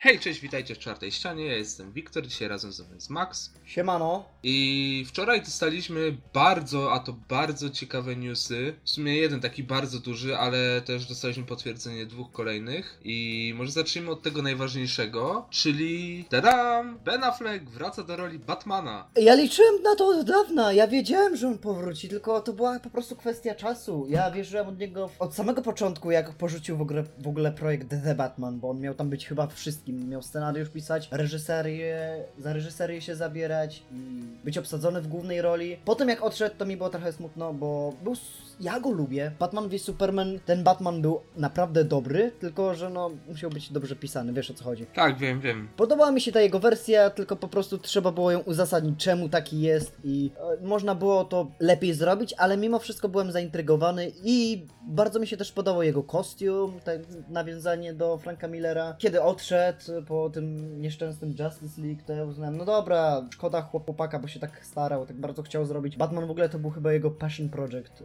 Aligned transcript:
Hej, 0.00 0.18
cześć, 0.18 0.40
witajcie 0.40 0.74
w 0.74 0.78
czwartej 0.78 1.12
ścianie. 1.12 1.46
Ja 1.46 1.56
jestem 1.56 1.92
Wiktor, 1.92 2.26
dzisiaj 2.26 2.48
razem 2.48 2.72
ze 2.72 2.84
mną 2.84 2.94
jest 2.94 3.10
Max. 3.10 3.54
Siemano. 3.64 4.24
I 4.42 5.04
wczoraj 5.08 5.40
dostaliśmy 5.40 6.16
bardzo, 6.34 6.92
a 6.92 6.98
to 6.98 7.12
bardzo 7.28 7.70
ciekawe 7.70 8.16
newsy. 8.16 8.74
W 8.84 8.90
sumie 8.90 9.16
jeden 9.16 9.40
taki 9.40 9.62
bardzo 9.62 9.98
duży, 9.98 10.36
ale 10.36 10.80
też 10.80 11.06
dostaliśmy 11.06 11.44
potwierdzenie 11.44 12.06
dwóch 12.06 12.32
kolejnych. 12.32 13.00
I 13.04 13.54
może 13.56 13.72
zacznijmy 13.72 14.10
od 14.10 14.22
tego 14.22 14.42
najważniejszego, 14.42 15.46
czyli 15.50 16.24
tadam! 16.30 16.98
Ben 17.04 17.24
Affleck 17.24 17.64
wraca 17.64 18.02
do 18.02 18.16
roli 18.16 18.38
Batmana. 18.38 19.10
Ja 19.16 19.34
liczyłem 19.34 19.82
na 19.82 19.96
to 19.96 20.06
od 20.06 20.26
dawna, 20.26 20.72
ja 20.72 20.88
wiedziałem, 20.88 21.36
że 21.36 21.48
on 21.48 21.58
powróci, 21.58 22.08
tylko 22.08 22.40
to 22.40 22.52
była 22.52 22.80
po 22.80 22.90
prostu 22.90 23.16
kwestia 23.16 23.54
czasu. 23.54 24.06
Ja 24.08 24.30
wierzyłem 24.30 24.68
od 24.68 24.78
niego 24.78 25.10
od 25.18 25.34
samego 25.34 25.62
początku, 25.62 26.10
jak 26.10 26.32
porzucił 26.32 26.76
w 26.76 26.80
ogóle, 26.80 27.04
w 27.18 27.28
ogóle 27.28 27.52
projekt 27.52 27.88
The 28.04 28.14
Batman, 28.14 28.60
bo 28.60 28.70
on 28.70 28.80
miał 28.80 28.94
tam 28.94 29.10
być 29.10 29.26
chyba 29.26 29.46
wszystkim. 29.88 30.08
Miał 30.08 30.22
scenariusz 30.22 30.68
pisać, 30.68 31.08
reżyserię, 31.10 32.24
za 32.38 32.52
reżyserię 32.52 33.00
się 33.00 33.16
zabierać 33.16 33.82
i 33.92 34.44
być 34.44 34.58
obsadzony 34.58 35.00
w 35.00 35.08
głównej 35.08 35.42
roli. 35.42 35.76
Potem 35.84 36.08
jak 36.08 36.22
odszedł, 36.22 36.56
to 36.58 36.66
mi 36.66 36.76
było 36.76 36.90
trochę 36.90 37.12
smutno, 37.12 37.52
bo 37.52 37.92
był... 38.04 38.14
Ja 38.60 38.80
go 38.80 38.90
lubię. 38.90 39.32
Batman 39.38 39.68
v 39.68 39.78
Superman, 39.78 40.38
ten 40.44 40.64
Batman 40.64 41.02
był 41.02 41.20
naprawdę 41.36 41.84
dobry, 41.84 42.32
tylko 42.40 42.74
że 42.74 42.90
no 42.90 43.10
musiał 43.28 43.50
być 43.50 43.72
dobrze 43.72 43.96
pisany, 43.96 44.32
wiesz 44.32 44.50
o 44.50 44.54
co 44.54 44.64
chodzi. 44.64 44.86
Tak, 44.86 45.18
wiem, 45.18 45.40
wiem. 45.40 45.68
Podobała 45.76 46.10
mi 46.10 46.20
się 46.20 46.32
ta 46.32 46.40
jego 46.40 46.58
wersja, 46.58 47.10
tylko 47.10 47.36
po 47.36 47.48
prostu 47.48 47.78
trzeba 47.78 48.12
było 48.12 48.30
ją 48.30 48.38
uzasadnić, 48.38 49.04
czemu 49.04 49.28
taki 49.28 49.60
jest 49.60 49.96
i 50.04 50.30
e, 50.62 50.66
można 50.66 50.94
było 50.94 51.24
to 51.24 51.50
lepiej 51.60 51.94
zrobić, 51.94 52.34
ale 52.38 52.56
mimo 52.56 52.78
wszystko 52.78 53.08
byłem 53.08 53.32
zaintrygowany 53.32 54.12
i 54.24 54.66
bardzo 54.82 55.20
mi 55.20 55.26
się 55.26 55.36
też 55.36 55.52
podobał 55.52 55.82
jego 55.82 56.02
kostium, 56.02 56.80
tak 56.84 57.00
nawiązanie 57.28 57.94
do 57.94 58.18
Franka 58.18 58.48
Millera. 58.48 58.94
Kiedy 58.98 59.22
odszedł 59.22 59.84
po 60.06 60.30
tym 60.30 60.80
nieszczęsnym 60.80 61.30
Justice 61.30 61.82
League, 61.82 62.02
to 62.06 62.12
ja 62.12 62.24
uznałem, 62.24 62.56
no 62.56 62.64
dobra, 62.64 63.26
szkoda 63.30 63.62
chłopaka, 63.62 64.18
bo 64.18 64.28
się 64.28 64.40
tak 64.40 64.64
starał, 64.64 65.06
tak 65.06 65.16
bardzo 65.16 65.42
chciał 65.42 65.64
zrobić. 65.64 65.96
Batman 65.96 66.26
w 66.26 66.30
ogóle 66.30 66.48
to 66.48 66.58
był 66.58 66.70
chyba 66.70 66.92
jego 66.92 67.10
passion 67.10 67.48
project 67.48 68.02
e, 68.02 68.04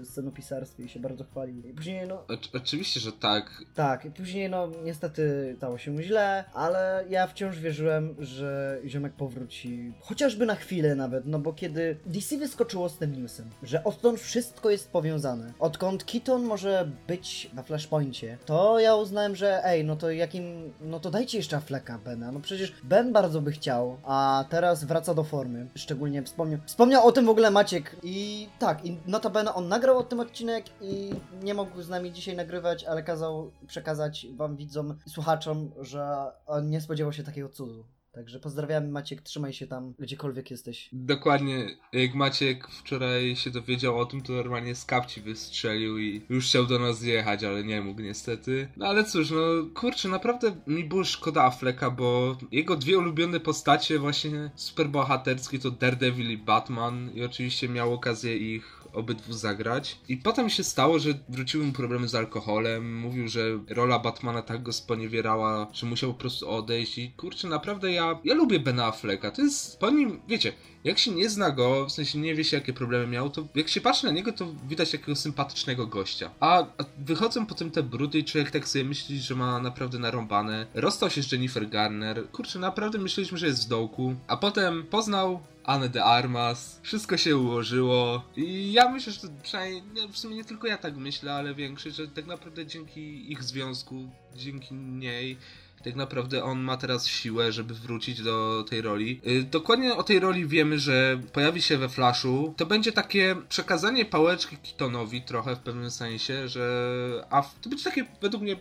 przy 0.00 0.06
scenopisarstwie 0.12 0.84
i 0.84 0.88
się 0.88 1.00
bardzo 1.00 1.24
chwalił. 1.24 1.68
I 1.68 1.74
później, 1.74 2.08
no, 2.08 2.14
O, 2.14 2.26
oczywiście, 2.52 3.00
że 3.00 3.12
tak. 3.12 3.64
tak, 3.74 4.04
i 4.04 4.10
później 4.10 4.50
no 4.50 4.68
niestety 4.84 5.54
stało 5.56 5.78
się 5.78 5.90
mu 5.90 6.00
źle, 6.00 6.44
ale 6.54 7.04
ja 7.08 7.26
wciąż 7.26 7.58
wierzyłem, 7.58 8.14
że 8.18 8.78
ziomek 8.86 9.12
powróci, 9.12 9.92
chociażby 10.00 10.46
na 10.46 10.54
chwilę 10.54 10.94
nawet, 10.94 11.26
no 11.26 11.38
bo 11.38 11.52
kiedy 11.52 11.96
DC 12.06 12.38
wyskoczyło 12.38 12.88
z 12.88 12.98
tym 12.98 13.22
newsem, 13.22 13.50
że 13.62 13.84
odtąd 13.84 14.20
wszystko 14.20 14.70
jest 14.70 14.90
powiązane, 14.90 15.52
odkąd 15.58 16.04
Keaton 16.04 16.42
może 16.42 16.88
być 17.08 17.50
na 17.54 17.62
Flashpoincie, 17.62 18.38
to 18.46 18.80
ja 18.80 18.94
uznałem, 18.96 19.36
że 19.36 19.64
ej, 19.64 19.84
no 19.84 19.96
to 19.96 20.10
jakim, 20.10 20.72
no 20.80 21.00
to 21.00 21.10
dajcie 21.10 21.38
jeszcze 21.38 21.56
Afflecka 21.56 21.98
Bena, 21.98 22.32
no 22.32 22.40
przecież 22.40 22.72
Ben 22.84 23.12
bardzo 23.12 23.40
by 23.40 23.52
chciał, 23.52 23.98
a 24.04 24.44
teraz 24.50 24.84
wraca 24.84 25.14
do 25.14 25.24
formy, 25.24 25.66
szczególnie 25.74 26.22
wspomniał, 26.22 26.60
wspomniał 26.66 27.06
o 27.06 27.12
tym 27.12 27.26
w 27.26 27.28
ogóle 27.28 27.50
Maciek 27.50 27.96
i 28.02 28.48
tak, 28.58 28.84
i 28.84 28.96
notabene 29.06 29.54
on 29.54 29.68
nagrał 29.68 29.81
o 29.90 30.02
tym 30.02 30.20
odcinek 30.20 30.64
i 30.80 31.10
nie 31.42 31.54
mógł 31.54 31.82
z 31.82 31.88
nami 31.88 32.12
dzisiaj 32.12 32.36
nagrywać, 32.36 32.84
ale 32.84 33.02
kazał 33.02 33.52
przekazać 33.66 34.26
wam 34.36 34.56
widzom 34.56 34.98
słuchaczom, 35.08 35.70
że 35.80 36.32
on 36.46 36.70
nie 36.70 36.80
spodziewał 36.80 37.12
się 37.12 37.22
takiego 37.22 37.48
cudu. 37.48 37.84
Także 38.12 38.40
pozdrawiamy 38.40 38.88
Maciek, 38.88 39.22
trzymaj 39.22 39.52
się 39.52 39.66
tam, 39.66 39.94
gdziekolwiek 39.98 40.50
jesteś. 40.50 40.88
Dokładnie, 40.92 41.66
jak 41.92 42.14
Maciek 42.14 42.68
wczoraj 42.68 43.36
się 43.36 43.50
dowiedział 43.50 43.98
o 43.98 44.06
tym, 44.06 44.22
to 44.22 44.32
normalnie 44.32 44.74
z 44.74 44.84
kapci 44.84 45.20
wystrzelił 45.20 45.98
i 45.98 46.26
już 46.28 46.46
chciał 46.46 46.66
do 46.66 46.78
nas 46.78 46.98
zjechać, 46.98 47.44
ale 47.44 47.64
nie 47.64 47.80
mógł 47.80 48.00
niestety. 48.00 48.68
No 48.76 48.86
ale 48.86 49.04
cóż, 49.04 49.30
no 49.30 49.40
kurczę, 49.74 50.08
naprawdę 50.08 50.56
mi 50.66 50.84
było 50.84 51.04
szkoda 51.04 51.44
Afflecka, 51.44 51.90
bo 51.90 52.36
jego 52.50 52.76
dwie 52.76 52.98
ulubione 52.98 53.40
postacie 53.40 53.98
właśnie 53.98 54.50
superbohaterskie 54.54 55.58
to 55.58 55.70
Daredevil 55.70 56.30
i 56.30 56.38
Batman 56.38 57.10
i 57.14 57.24
oczywiście 57.24 57.68
miał 57.68 57.94
okazję 57.94 58.36
ich 58.36 58.81
obydwu 58.92 59.32
zagrać. 59.32 59.98
I 60.08 60.16
potem 60.16 60.50
się 60.50 60.64
stało, 60.64 60.98
że 60.98 61.10
wróciły 61.28 61.66
mu 61.66 61.72
problemy 61.72 62.08
z 62.08 62.14
alkoholem, 62.14 63.00
mówił, 63.00 63.28
że 63.28 63.40
rola 63.68 63.98
Batmana 63.98 64.42
tak 64.42 64.62
go 64.62 64.72
sponiewierała, 64.72 65.66
że 65.72 65.86
musiał 65.86 66.14
po 66.14 66.20
prostu 66.20 66.50
odejść 66.50 66.98
i 66.98 67.10
kurczę, 67.10 67.48
naprawdę 67.48 67.92
ja, 67.92 68.18
ja 68.24 68.34
lubię 68.34 68.60
Bena 68.60 68.86
Afflecka, 68.86 69.30
to 69.30 69.42
jest 69.42 69.78
po 69.78 69.90
nim, 69.90 70.20
wiecie, 70.28 70.52
jak 70.84 70.98
się 70.98 71.10
nie 71.10 71.30
zna 71.30 71.50
go, 71.50 71.86
w 71.86 71.92
sensie 71.92 72.18
nie 72.18 72.34
wie 72.34 72.44
się 72.44 72.56
jakie 72.56 72.72
problemy 72.72 73.06
miał, 73.06 73.30
to 73.30 73.46
jak 73.54 73.68
się 73.68 73.80
patrzy 73.80 74.06
na 74.06 74.12
niego, 74.12 74.32
to 74.32 74.46
widać 74.68 74.90
takiego 74.90 75.16
sympatycznego 75.16 75.86
gościa. 75.86 76.30
A, 76.40 76.58
a 76.58 76.84
wychodzą 76.98 77.46
potem 77.46 77.70
te 77.70 77.82
brudy 77.82 78.18
i 78.18 78.24
człowiek 78.24 78.50
tak 78.50 78.68
sobie 78.68 78.84
myśli, 78.84 79.20
że 79.20 79.34
ma 79.34 79.58
naprawdę 79.58 79.98
narąbane. 79.98 80.66
Rozstał 80.74 81.10
się 81.10 81.22
z 81.22 81.32
Jennifer 81.32 81.68
Garner. 81.68 82.30
Kurczę, 82.32 82.58
naprawdę 82.58 82.98
myśleliśmy, 82.98 83.38
że 83.38 83.46
jest 83.46 83.64
w 83.64 83.68
dołku. 83.68 84.14
A 84.28 84.36
potem 84.36 84.84
poznał 84.90 85.40
Anne 85.64 85.88
de 85.88 86.04
Armas, 86.04 86.80
wszystko 86.82 87.16
się 87.16 87.36
ułożyło. 87.36 88.24
I 88.36 88.72
ja 88.72 88.88
myślę, 88.88 89.12
że 89.12 89.20
to 89.20 89.28
przynajmniej, 89.42 89.82
nie, 89.94 90.08
w 90.08 90.18
sumie 90.18 90.36
nie 90.36 90.44
tylko 90.44 90.66
ja 90.66 90.78
tak 90.78 90.96
myślę, 90.96 91.34
ale 91.34 91.54
większość, 91.54 91.96
że 91.96 92.08
tak 92.08 92.26
naprawdę 92.26 92.66
dzięki 92.66 93.32
ich 93.32 93.42
związku, 93.42 94.08
dzięki 94.36 94.74
niej, 94.74 95.38
tak 95.84 95.96
naprawdę 95.96 96.44
on 96.44 96.60
ma 96.60 96.76
teraz 96.76 97.06
siłę, 97.06 97.52
żeby 97.52 97.74
wrócić 97.74 98.22
do 98.22 98.64
tej 98.70 98.82
roli. 98.82 99.20
Yy, 99.24 99.42
dokładnie 99.42 99.94
o 99.94 100.02
tej 100.02 100.20
roli 100.20 100.46
wiemy, 100.46 100.78
że 100.78 101.20
pojawi 101.32 101.62
się 101.62 101.78
we 101.78 101.88
Flashu. 101.88 102.54
To 102.56 102.66
będzie 102.66 102.92
takie 102.92 103.36
przekazanie 103.48 104.04
pałeczki 104.04 104.56
Kitonowi 104.56 105.22
trochę 105.22 105.56
w 105.56 105.58
pewnym 105.58 105.90
sensie, 105.90 106.48
że 106.48 107.26
a 107.30 107.42
to 107.42 107.68
będzie 107.68 107.84
takie 107.84 108.04
według 108.20 108.42
mnie 108.42 108.56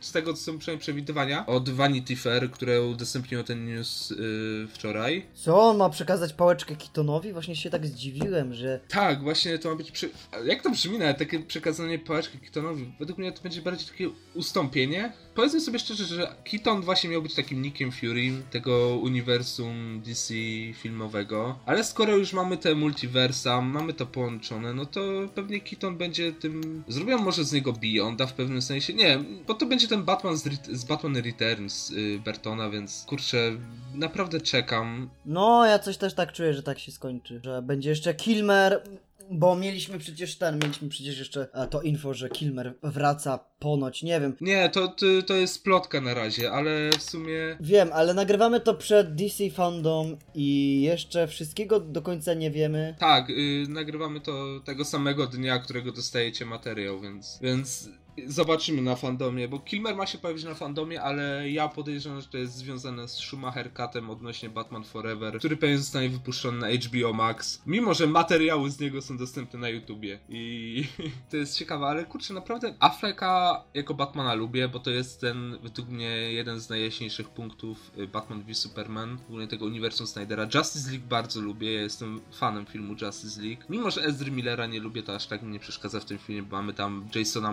z 0.00 0.12
tego 0.12 0.34
co 0.34 0.42
są 0.42 0.58
przynajmniej 0.58 0.80
przewidywania 0.80 1.46
od 1.46 1.68
Vanity 1.68 2.16
Fair, 2.16 2.50
które 2.50 2.82
udostępniło 2.82 3.44
ten 3.44 3.66
news 3.66 4.10
yy, 4.10 4.68
wczoraj. 4.68 5.26
Co 5.34 5.62
on 5.62 5.76
ma 5.76 5.90
przekazać 5.90 6.32
pałeczkę 6.32 6.76
Kitonowi? 6.76 7.32
Właśnie 7.32 7.56
się 7.56 7.70
tak 7.70 7.86
zdziwiłem, 7.86 8.54
że 8.54 8.80
Tak, 8.88 9.22
właśnie 9.22 9.58
to 9.58 9.70
ma 9.70 9.76
być. 9.76 9.90
Przy... 9.90 10.10
Jak 10.44 10.62
to 10.62 10.70
brzmi 10.70 10.98
nawet 10.98 11.18
takie 11.18 11.38
przekazanie 11.40 11.98
pałeczki 11.98 12.38
Kitonowi? 12.38 12.92
Według 12.98 13.18
mnie 13.18 13.32
to 13.32 13.42
będzie 13.42 13.62
bardziej 13.62 13.88
takie 13.88 14.10
ustąpienie. 14.34 15.12
Powiedzmy 15.34 15.60
sobie 15.60 15.78
szczerze, 15.78 16.04
że 16.04 16.34
Keaton 16.44 16.82
właśnie 16.82 17.10
miał 17.10 17.22
być 17.22 17.34
takim 17.34 17.62
Nickiem 17.62 17.92
Fury 17.92 18.32
tego 18.50 18.96
uniwersum 18.96 20.02
DC 20.06 20.34
filmowego. 20.74 21.58
Ale 21.66 21.84
skoro 21.84 22.16
już 22.16 22.32
mamy 22.32 22.56
te 22.56 22.74
multiversa, 22.74 23.60
mamy 23.60 23.92
to 23.92 24.06
połączone, 24.06 24.74
no 24.74 24.86
to 24.86 25.00
pewnie 25.34 25.60
Keaton 25.60 25.96
będzie 25.96 26.32
tym. 26.32 26.84
Zrobią 26.88 27.18
może 27.18 27.44
z 27.44 27.52
niego 27.52 27.72
Beyonda 27.72 28.26
w 28.26 28.32
pewnym 28.32 28.62
sensie. 28.62 28.94
Nie, 28.94 29.18
bo 29.46 29.54
to 29.54 29.66
będzie 29.66 29.88
ten 29.88 30.02
Batman 30.02 30.36
z, 30.36 30.66
z 30.66 30.84
Batman 30.84 31.16
Returns 31.16 31.90
y, 31.90 32.20
Bertona, 32.24 32.70
więc 32.70 33.04
kurczę, 33.08 33.52
naprawdę 33.94 34.40
czekam. 34.40 35.10
No, 35.26 35.66
ja 35.66 35.78
coś 35.78 35.96
też 35.96 36.14
tak 36.14 36.32
czuję, 36.32 36.54
że 36.54 36.62
tak 36.62 36.78
się 36.78 36.92
skończy. 36.92 37.40
Że 37.44 37.62
będzie 37.62 37.90
jeszcze 37.90 38.14
Kilmer, 38.14 38.82
bo 39.32 39.56
mieliśmy 39.56 39.98
przecież 39.98 40.36
ten, 40.36 40.58
mieliśmy 40.58 40.88
przecież 40.88 41.18
jeszcze 41.18 41.48
e, 41.54 41.66
to 41.66 41.82
info, 41.82 42.14
że 42.14 42.28
Kilmer 42.28 42.74
wraca 42.82 43.38
ponoć, 43.58 44.02
nie 44.02 44.20
wiem. 44.20 44.36
Nie, 44.40 44.68
to, 44.68 44.94
to, 45.26 45.34
jest 45.34 45.64
plotka 45.64 46.00
na 46.00 46.14
razie, 46.14 46.52
ale 46.52 46.90
w 46.98 47.02
sumie. 47.02 47.56
Wiem, 47.60 47.90
ale 47.92 48.14
nagrywamy 48.14 48.60
to 48.60 48.74
przed 48.74 49.14
DC 49.14 49.50
Fandom 49.50 50.16
i 50.34 50.80
jeszcze 50.82 51.28
wszystkiego 51.28 51.80
do 51.80 52.02
końca 52.02 52.34
nie 52.34 52.50
wiemy. 52.50 52.94
Tak, 52.98 53.30
y, 53.30 53.66
nagrywamy 53.68 54.20
to 54.20 54.60
tego 54.64 54.84
samego 54.84 55.26
dnia, 55.26 55.58
którego 55.58 55.92
dostajecie 55.92 56.46
materiał, 56.46 57.00
więc, 57.00 57.38
więc 57.42 57.88
zobaczymy 58.26 58.82
na 58.82 58.96
fandomie, 58.96 59.48
bo 59.48 59.58
Kilmer 59.58 59.96
ma 59.96 60.06
się 60.06 60.18
pojawić 60.18 60.44
na 60.44 60.54
fandomie, 60.54 61.02
ale 61.02 61.50
ja 61.50 61.68
podejrzewam, 61.68 62.20
że 62.20 62.26
to 62.26 62.38
jest 62.38 62.54
związane 62.54 63.08
z 63.08 63.12
Schumacher 63.12 63.70
Cutem 63.74 64.10
odnośnie 64.10 64.50
Batman 64.50 64.84
Forever, 64.84 65.38
który 65.38 65.56
pewnie 65.56 65.78
zostanie 65.78 66.08
wypuszczony 66.08 66.58
na 66.58 66.68
HBO 66.68 67.12
Max, 67.12 67.62
mimo 67.66 67.94
że 67.94 68.06
materiały 68.06 68.70
z 68.70 68.80
niego 68.80 69.02
są 69.02 69.16
dostępne 69.16 69.60
na 69.60 69.68
YouTubie 69.68 70.18
i 70.28 70.84
to 71.30 71.36
jest 71.36 71.58
ciekawe, 71.58 71.86
ale 71.86 72.04
kurczę, 72.04 72.34
naprawdę 72.34 72.74
Afflecka 72.80 73.64
jako 73.74 73.94
Batmana 73.94 74.34
lubię, 74.34 74.68
bo 74.68 74.78
to 74.78 74.90
jest 74.90 75.20
ten, 75.20 75.58
według 75.62 75.88
mnie, 75.88 76.32
jeden 76.32 76.60
z 76.60 76.68
najjaśniejszych 76.68 77.28
punktów 77.28 77.90
y, 77.98 78.06
Batman 78.06 78.42
v 78.42 78.54
Superman, 78.54 79.18
ogóle 79.28 79.46
tego 79.46 79.66
uniwersum 79.66 80.06
Snydera. 80.06 80.48
Justice 80.54 80.90
League 80.90 81.06
bardzo 81.06 81.40
lubię, 81.40 81.72
ja 81.72 81.80
jestem 81.80 82.20
fanem 82.32 82.66
filmu 82.66 82.94
Justice 83.02 83.42
League. 83.42 83.62
Mimo, 83.68 83.90
że 83.90 84.04
Ezry 84.04 84.30
Millera 84.30 84.66
nie 84.66 84.80
lubię, 84.80 85.02
to 85.02 85.14
aż 85.14 85.26
tak 85.26 85.42
mi 85.42 85.52
nie 85.52 85.58
przeszkadza 85.58 86.00
w 86.00 86.04
tym 86.04 86.18
filmie, 86.18 86.42
bo 86.42 86.56
mamy 86.56 86.74
tam 86.74 87.08
Jasona 87.14 87.52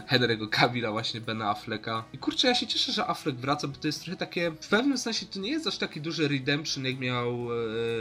Henry'ego 0.00 0.48
Cavilla, 0.48 0.90
właśnie 0.90 1.20
Bena 1.20 1.50
Afflecka. 1.50 2.04
I 2.12 2.18
kurczę, 2.18 2.48
ja 2.48 2.54
się 2.54 2.66
cieszę, 2.66 2.92
że 2.92 3.06
Affleck 3.06 3.38
wraca, 3.38 3.68
bo 3.68 3.76
to 3.76 3.86
jest 3.86 4.02
trochę 4.02 4.16
takie, 4.16 4.50
w 4.50 4.68
pewnym 4.68 4.98
sensie 4.98 5.26
to 5.26 5.40
nie 5.40 5.50
jest 5.50 5.66
aż 5.66 5.78
taki 5.78 6.00
duży 6.00 6.28
redemption, 6.28 6.84
jak 6.84 6.98
miał 6.98 7.48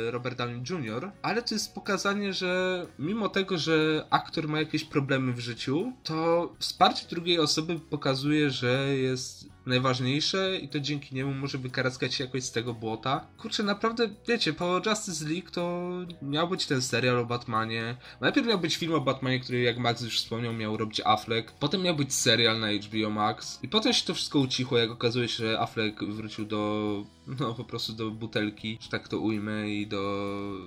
e, 0.08 0.12
Robert 0.12 0.38
Downey 0.38 0.64
Jr., 0.70 1.12
ale 1.22 1.42
to 1.42 1.56
jest 1.56 1.74
pokazanie, 1.74 2.34
że 2.34 2.86
mimo 3.00 3.30
tego, 3.30 3.58
że 3.58 4.06
aktor 4.10 4.48
ma 4.48 4.60
jakieś 4.60 4.84
problemy 4.84 5.34
w 5.34 5.40
życiu, 5.40 5.94
to 6.04 6.50
wsparcie 6.60 7.06
drugiej 7.10 7.40
osoby 7.40 7.80
pokazuje, 7.80 8.50
że 8.50 8.98
jest 8.98 9.52
najważniejsze 9.66 10.58
i 10.58 10.70
to 10.70 10.80
dzięki 10.80 11.16
niemu 11.16 11.34
może 11.34 11.58
wykaraskać 11.58 12.14
się 12.14 12.24
jakoś 12.24 12.44
z 12.44 12.52
tego 12.52 12.74
błota. 12.74 13.28
Kurczę, 13.38 13.64
naprawdę, 13.64 14.10
wiecie, 14.28 14.54
po 14.54 14.82
Justice 14.86 15.26
League 15.26 15.52
to 15.52 15.90
miał 16.22 16.48
być 16.48 16.66
ten 16.66 16.82
serial 16.82 17.18
o 17.20 17.26
Batmanie. 17.26 17.96
Najpierw 18.22 18.48
miał 18.48 18.60
być 18.60 18.76
film 18.76 18.94
o 18.94 19.02
Batmanie, 19.02 19.40
który 19.40 19.62
jak 19.62 19.78
Max 19.78 20.02
już 20.02 20.18
wspomniał 20.18 20.54
miał 20.54 20.78
robić 20.78 21.02
Affleck. 21.06 21.52
Potem 21.52 21.82
miał 21.82 21.96
być 21.96 22.14
serial 22.14 22.60
na 22.60 22.68
HBO 22.72 23.10
Max 23.10 23.60
i 23.64 23.68
potem 23.68 23.94
się 23.94 24.06
to 24.06 24.14
wszystko 24.14 24.40
ucichło, 24.40 24.78
jak 24.78 24.92
okazuje 24.92 25.28
się, 25.28 25.48
że 25.48 25.60
Affleck 25.60 26.04
wrócił 26.04 26.46
do, 26.46 27.04
no 27.40 27.54
po 27.54 27.64
prostu 27.64 27.94
do 27.94 28.12
butelki, 28.12 28.78
że 28.82 28.90
tak 28.90 29.08
to 29.08 29.20
ujmę, 29.20 29.70
i 29.70 29.88
do 29.88 30.02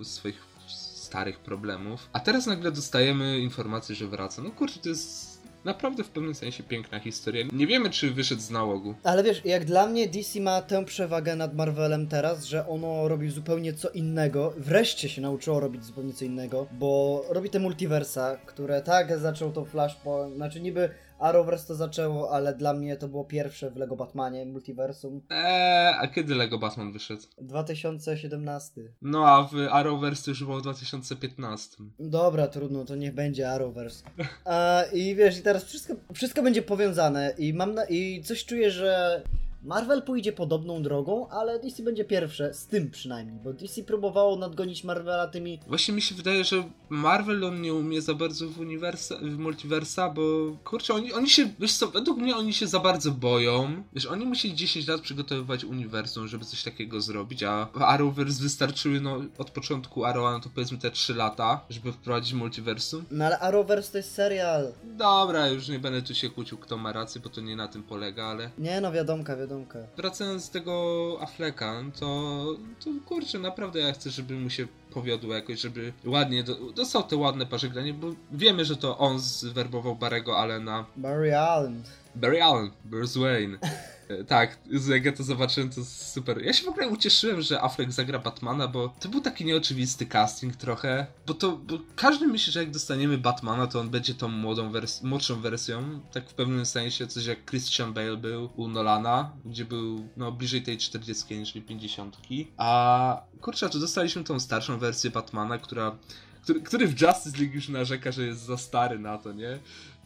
swoich 0.02 0.46
starych 0.66 1.38
problemów. 1.38 2.08
A 2.12 2.20
teraz 2.20 2.46
nagle 2.46 2.72
dostajemy 2.72 3.38
informację, 3.38 3.94
że 3.94 4.06
wraca. 4.06 4.42
No 4.42 4.50
kurczę, 4.50 4.80
to 4.80 4.88
jest 4.88 5.33
naprawdę 5.64 6.04
w 6.04 6.08
pewnym 6.08 6.34
sensie 6.34 6.62
piękna 6.62 7.00
historia. 7.00 7.44
Nie 7.52 7.66
wiemy, 7.66 7.90
czy 7.90 8.10
wyszedł 8.10 8.40
z 8.40 8.50
nałogu. 8.50 8.94
Ale 9.02 9.22
wiesz, 9.22 9.44
jak 9.44 9.64
dla 9.64 9.86
mnie 9.86 10.08
DC 10.08 10.40
ma 10.40 10.62
tę 10.62 10.84
przewagę 10.84 11.36
nad 11.36 11.54
Marvelem 11.54 12.06
teraz, 12.06 12.44
że 12.44 12.68
ono 12.68 13.08
robi 13.08 13.30
zupełnie 13.30 13.72
co 13.72 13.90
innego. 13.90 14.52
Wreszcie 14.56 15.08
się 15.08 15.22
nauczyło 15.22 15.60
robić 15.60 15.84
zupełnie 15.84 16.12
co 16.12 16.24
innego, 16.24 16.66
bo 16.72 17.24
robi 17.28 17.50
te 17.50 17.60
multiversa, 17.60 18.36
które 18.46 18.82
tak 18.82 19.18
zaczął 19.18 19.52
to 19.52 19.64
Flashpoint, 19.64 20.36
znaczy 20.36 20.60
niby 20.60 20.90
Arrowverse 21.24 21.66
to 21.66 21.74
zaczęło, 21.74 22.30
ale 22.30 22.54
dla 22.54 22.74
mnie 22.74 22.96
to 22.96 23.08
było 23.08 23.24
pierwsze 23.24 23.70
w 23.70 23.76
Lego 23.76 23.96
Batmanie, 23.96 24.46
multiversum. 24.46 25.22
Eee, 25.30 25.94
a 26.00 26.08
kiedy 26.08 26.34
Lego 26.34 26.58
Batman 26.58 26.92
wyszedł? 26.92 27.22
2017. 27.38 28.80
No 29.02 29.26
a 29.26 29.42
w 29.42 29.54
Arrowverse 29.70 30.24
to 30.24 30.30
już 30.30 30.44
było 30.44 30.58
w 30.58 30.62
2015. 30.62 31.76
Dobra, 31.98 32.46
trudno, 32.46 32.84
to 32.84 32.96
niech 32.96 33.14
będzie 33.14 33.50
Arrowverse. 33.50 34.04
A, 34.44 34.82
I 34.92 35.14
wiesz, 35.14 35.38
i 35.38 35.42
teraz 35.42 35.64
wszystko, 35.64 35.94
wszystko 36.14 36.42
będzie 36.42 36.62
powiązane 36.62 37.34
i 37.38 37.54
mam 37.54 37.74
na, 37.74 37.84
i 37.84 38.22
coś 38.22 38.44
czuję, 38.44 38.70
że 38.70 39.22
Marvel 39.64 40.02
pójdzie 40.02 40.32
podobną 40.32 40.82
drogą, 40.82 41.28
ale 41.28 41.58
DC 41.58 41.82
będzie 41.82 42.04
pierwsze, 42.04 42.54
z 42.54 42.66
tym 42.66 42.90
przynajmniej, 42.90 43.36
bo 43.44 43.52
DC 43.52 43.82
próbowało 43.82 44.36
nadgonić 44.36 44.84
Marvela 44.84 45.28
tymi... 45.28 45.58
Właśnie 45.66 45.94
mi 45.94 46.02
się 46.02 46.14
wydaje, 46.14 46.44
że 46.44 46.64
Marvel 46.88 47.44
on 47.44 47.60
nie 47.60 47.74
umie 47.74 48.02
za 48.02 48.14
bardzo 48.14 48.48
w, 48.48 48.58
uniwersa, 48.58 49.16
w 49.22 49.38
multiversa, 49.38 50.10
bo 50.10 50.22
kurczę, 50.64 50.94
oni, 50.94 51.12
oni 51.12 51.30
się, 51.30 51.48
wiesz 51.58 51.72
co, 51.72 51.88
według 51.88 52.18
mnie 52.18 52.36
oni 52.36 52.52
się 52.52 52.66
za 52.66 52.80
bardzo 52.80 53.10
boją. 53.10 53.82
Wiesz, 53.92 54.06
oni 54.06 54.26
musieli 54.26 54.54
10 54.54 54.88
lat 54.88 55.00
przygotowywać 55.00 55.64
uniwersum, 55.64 56.28
żeby 56.28 56.44
coś 56.44 56.62
takiego 56.62 57.00
zrobić, 57.00 57.42
a 57.42 57.68
w 57.74 57.82
Arrowverse 57.82 58.42
wystarczyły, 58.42 59.00
no, 59.00 59.20
od 59.38 59.50
początku 59.50 60.04
Arrowa, 60.04 60.32
no 60.32 60.40
to 60.40 60.48
powiedzmy 60.54 60.78
te 60.78 60.90
3 60.90 61.14
lata, 61.14 61.60
żeby 61.70 61.92
wprowadzić 61.92 62.32
multiversum. 62.32 63.04
No 63.10 63.24
ale 63.24 63.38
Arrowverse 63.38 63.92
to 63.92 63.98
jest 63.98 64.14
serial. 64.14 64.72
Dobra, 64.84 65.48
już 65.48 65.68
nie 65.68 65.78
będę 65.78 66.02
tu 66.02 66.14
się 66.14 66.30
kłócił, 66.30 66.58
kto 66.58 66.76
ma 66.76 66.92
rację, 66.92 67.20
bo 67.20 67.28
to 67.28 67.40
nie 67.40 67.56
na 67.56 67.68
tym 67.68 67.82
polega, 67.82 68.24
ale... 68.24 68.50
Nie 68.58 68.80
no, 68.80 68.92
wiadomka, 68.92 69.36
wiadomka. 69.54 69.78
Wracając 69.96 70.44
z 70.44 70.50
tego 70.50 71.16
Afflecka, 71.20 71.82
no 71.82 71.90
to, 72.00 72.46
to 72.84 72.90
kurczę, 73.06 73.38
naprawdę 73.38 73.80
ja 73.80 73.92
chcę, 73.92 74.10
żeby 74.10 74.34
mu 74.34 74.50
się 74.50 74.66
powiodło 74.90 75.34
jakoś, 75.34 75.60
żeby 75.60 75.92
ładnie, 76.04 76.42
do, 76.44 76.72
dostał 76.72 77.02
te 77.02 77.16
ładne 77.16 77.46
pożegnanie, 77.46 77.94
bo 77.94 78.06
wiemy, 78.32 78.64
że 78.64 78.76
to 78.76 78.98
on 78.98 79.20
zwerbował 79.20 79.96
Barego 79.96 80.38
Allena. 80.38 80.86
Barry 80.96 81.36
Allen. 81.36 81.82
Barry 82.14 82.42
Allen, 82.42 82.70
Bruce 82.84 83.20
Wayne. 83.20 83.58
E, 84.08 84.24
Tak, 84.24 84.58
jak 84.88 85.04
ja 85.04 85.12
to 85.12 85.22
zobaczyłem, 85.22 85.70
to 85.70 85.84
super. 85.84 86.42
Ja 86.44 86.52
się 86.52 86.64
w 86.64 86.68
ogóle 86.68 86.88
ucieszyłem, 86.88 87.42
że 87.42 87.62
Affleck 87.62 87.92
zagra 87.92 88.18
Batmana, 88.18 88.68
bo 88.68 88.94
to 89.00 89.08
był 89.08 89.20
taki 89.20 89.44
nieoczywisty 89.44 90.06
casting 90.06 90.56
trochę. 90.56 91.06
Bo 91.26 91.34
to, 91.34 91.56
bo 91.56 91.78
każdy 91.96 92.26
myśli, 92.26 92.52
że 92.52 92.60
jak 92.60 92.70
dostaniemy 92.70 93.18
Batmana, 93.18 93.66
to 93.66 93.80
on 93.80 93.90
będzie 93.90 94.14
tą 94.14 94.28
młodą 94.28 94.70
wers 94.70 95.02
młodszą 95.02 95.40
wersją. 95.40 96.00
Tak 96.12 96.30
w 96.30 96.34
pewnym 96.34 96.66
sensie, 96.66 97.06
coś 97.06 97.26
jak 97.26 97.44
Christian 97.50 97.92
Bale 97.92 98.16
był 98.16 98.50
u 98.56 98.68
Nolana, 98.68 99.32
gdzie 99.44 99.64
był 99.64 100.08
no 100.16 100.32
bliżej 100.32 100.62
tej 100.62 100.78
40 100.78 101.38
niż 101.38 101.52
50. 101.52 102.16
A 102.56 103.22
kurczę, 103.40 103.70
tu 103.70 103.80
dostaliśmy 103.80 104.24
tą 104.24 104.40
starszą 104.40 104.78
wersję 104.78 105.10
Batmana, 105.10 105.58
która, 105.58 105.96
który, 106.42 106.60
który 106.60 106.88
w 106.88 107.00
Justice 107.00 107.38
League 107.38 107.54
już 107.54 107.68
narzeka, 107.68 108.12
że 108.12 108.26
jest 108.26 108.40
za 108.40 108.56
stary 108.56 108.98
na 108.98 109.18
to, 109.18 109.32
nie? 109.32 109.58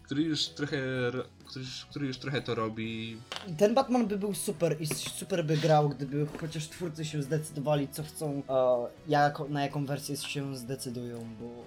Który 0.08 0.22
już 0.22 0.46
trochę, 0.46 0.76
który, 1.46 1.64
już- 1.64 1.86
który 1.90 2.06
już 2.06 2.18
trochę 2.18 2.42
to 2.42 2.54
robi. 2.54 3.16
Ten 3.58 3.74
Batman 3.74 4.06
by 4.06 4.18
był 4.18 4.34
super 4.34 4.76
i 4.80 4.86
super 4.86 5.44
by 5.44 5.56
grał, 5.56 5.88
gdyby 5.88 6.26
chociaż 6.40 6.68
twórcy 6.68 7.04
się 7.04 7.22
zdecydowali, 7.22 7.88
co 7.88 8.02
chcą, 8.02 8.42
e, 8.48 9.48
na 9.48 9.62
jaką 9.62 9.86
wersję 9.86 10.16
się 10.16 10.56
zdecydują, 10.56 11.18
bo 11.40 11.64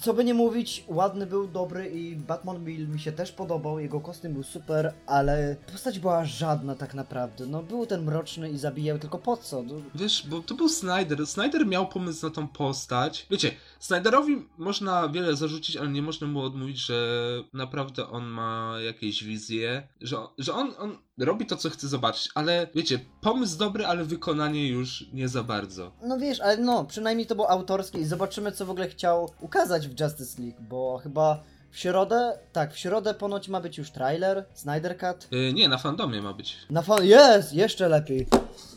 co 0.00 0.14
by 0.14 0.24
nie 0.24 0.34
mówić, 0.34 0.84
ładny 0.88 1.26
był, 1.26 1.48
dobry 1.48 1.88
i 1.88 2.16
Batman 2.16 2.64
mi, 2.64 2.78
mi 2.78 3.00
się 3.00 3.12
też 3.12 3.32
podobał, 3.32 3.78
jego 3.78 4.00
kostium 4.00 4.32
był 4.32 4.42
super, 4.42 4.94
ale 5.06 5.56
postać 5.72 5.98
była 5.98 6.24
żadna 6.24 6.74
tak 6.74 6.94
naprawdę, 6.94 7.46
no 7.46 7.62
był 7.62 7.86
ten 7.86 8.04
mroczny 8.04 8.50
i 8.50 8.58
zabijał, 8.58 8.98
tylko 8.98 9.18
po 9.18 9.36
co? 9.36 9.62
No, 9.62 9.74
Wiesz, 9.94 10.26
bo 10.28 10.40
to 10.40 10.54
był 10.54 10.68
Snyder. 10.68 11.26
Snyder 11.26 11.66
miał 11.66 11.88
pomysł 11.88 12.26
na 12.26 12.32
tą 12.32 12.48
postać. 12.48 13.26
Wiecie, 13.30 13.50
Snyderowi 13.78 14.48
można 14.58 15.08
wiele 15.08 15.36
zarzucić, 15.36 15.76
ale 15.76 15.88
nie 15.88 16.02
można 16.02 16.26
mu 16.26 16.40
odmówić, 16.40 16.78
że 16.78 17.20
naprawdę 17.52 18.08
on 18.08 18.26
ma 18.26 18.74
jakieś 18.84 19.24
wizje, 19.24 19.88
że, 20.00 20.16
że 20.38 20.54
on, 20.54 20.72
on 20.78 20.96
robi 21.24 21.46
to, 21.46 21.56
co 21.56 21.70
chce 21.70 21.88
zobaczyć, 21.88 22.28
ale 22.34 22.66
wiecie, 22.74 22.98
pomysł 23.20 23.58
dobry, 23.58 23.86
ale 23.86 24.04
wykonanie 24.04 24.68
już 24.68 25.04
nie 25.12 25.28
za 25.28 25.42
bardzo. 25.42 25.92
no 26.02 26.18
wiesz, 26.18 26.40
ale 26.40 26.56
no, 26.56 26.84
przynajmniej 26.84 27.26
to 27.26 27.34
było 27.34 27.50
autorskie 27.50 27.98
i 27.98 28.04
zobaczymy 28.04 28.52
co 28.52 28.66
w 28.66 28.70
ogóle 28.70 28.88
chciał 28.88 29.30
ukazać 29.40 29.88
w 29.88 30.00
Justice 30.00 30.42
League, 30.42 30.60
bo 30.60 31.00
chyba 31.02 31.42
w 31.70 31.78
środę, 31.78 32.38
tak, 32.52 32.74
w 32.74 32.78
środę 32.78 33.14
ponoć 33.14 33.48
ma 33.48 33.60
być 33.60 33.78
już 33.78 33.90
trailer, 33.90 34.44
Snyder 34.54 34.98
Cut, 34.98 35.28
Yy, 35.30 35.52
nie, 35.52 35.68
na 35.68 35.78
fandomie 35.78 36.22
ma 36.22 36.32
być. 36.32 36.56
Na 36.70 36.82
fan... 36.82 37.04
Jest! 37.04 37.52
Jeszcze 37.52 37.88
lepiej! 37.88 38.26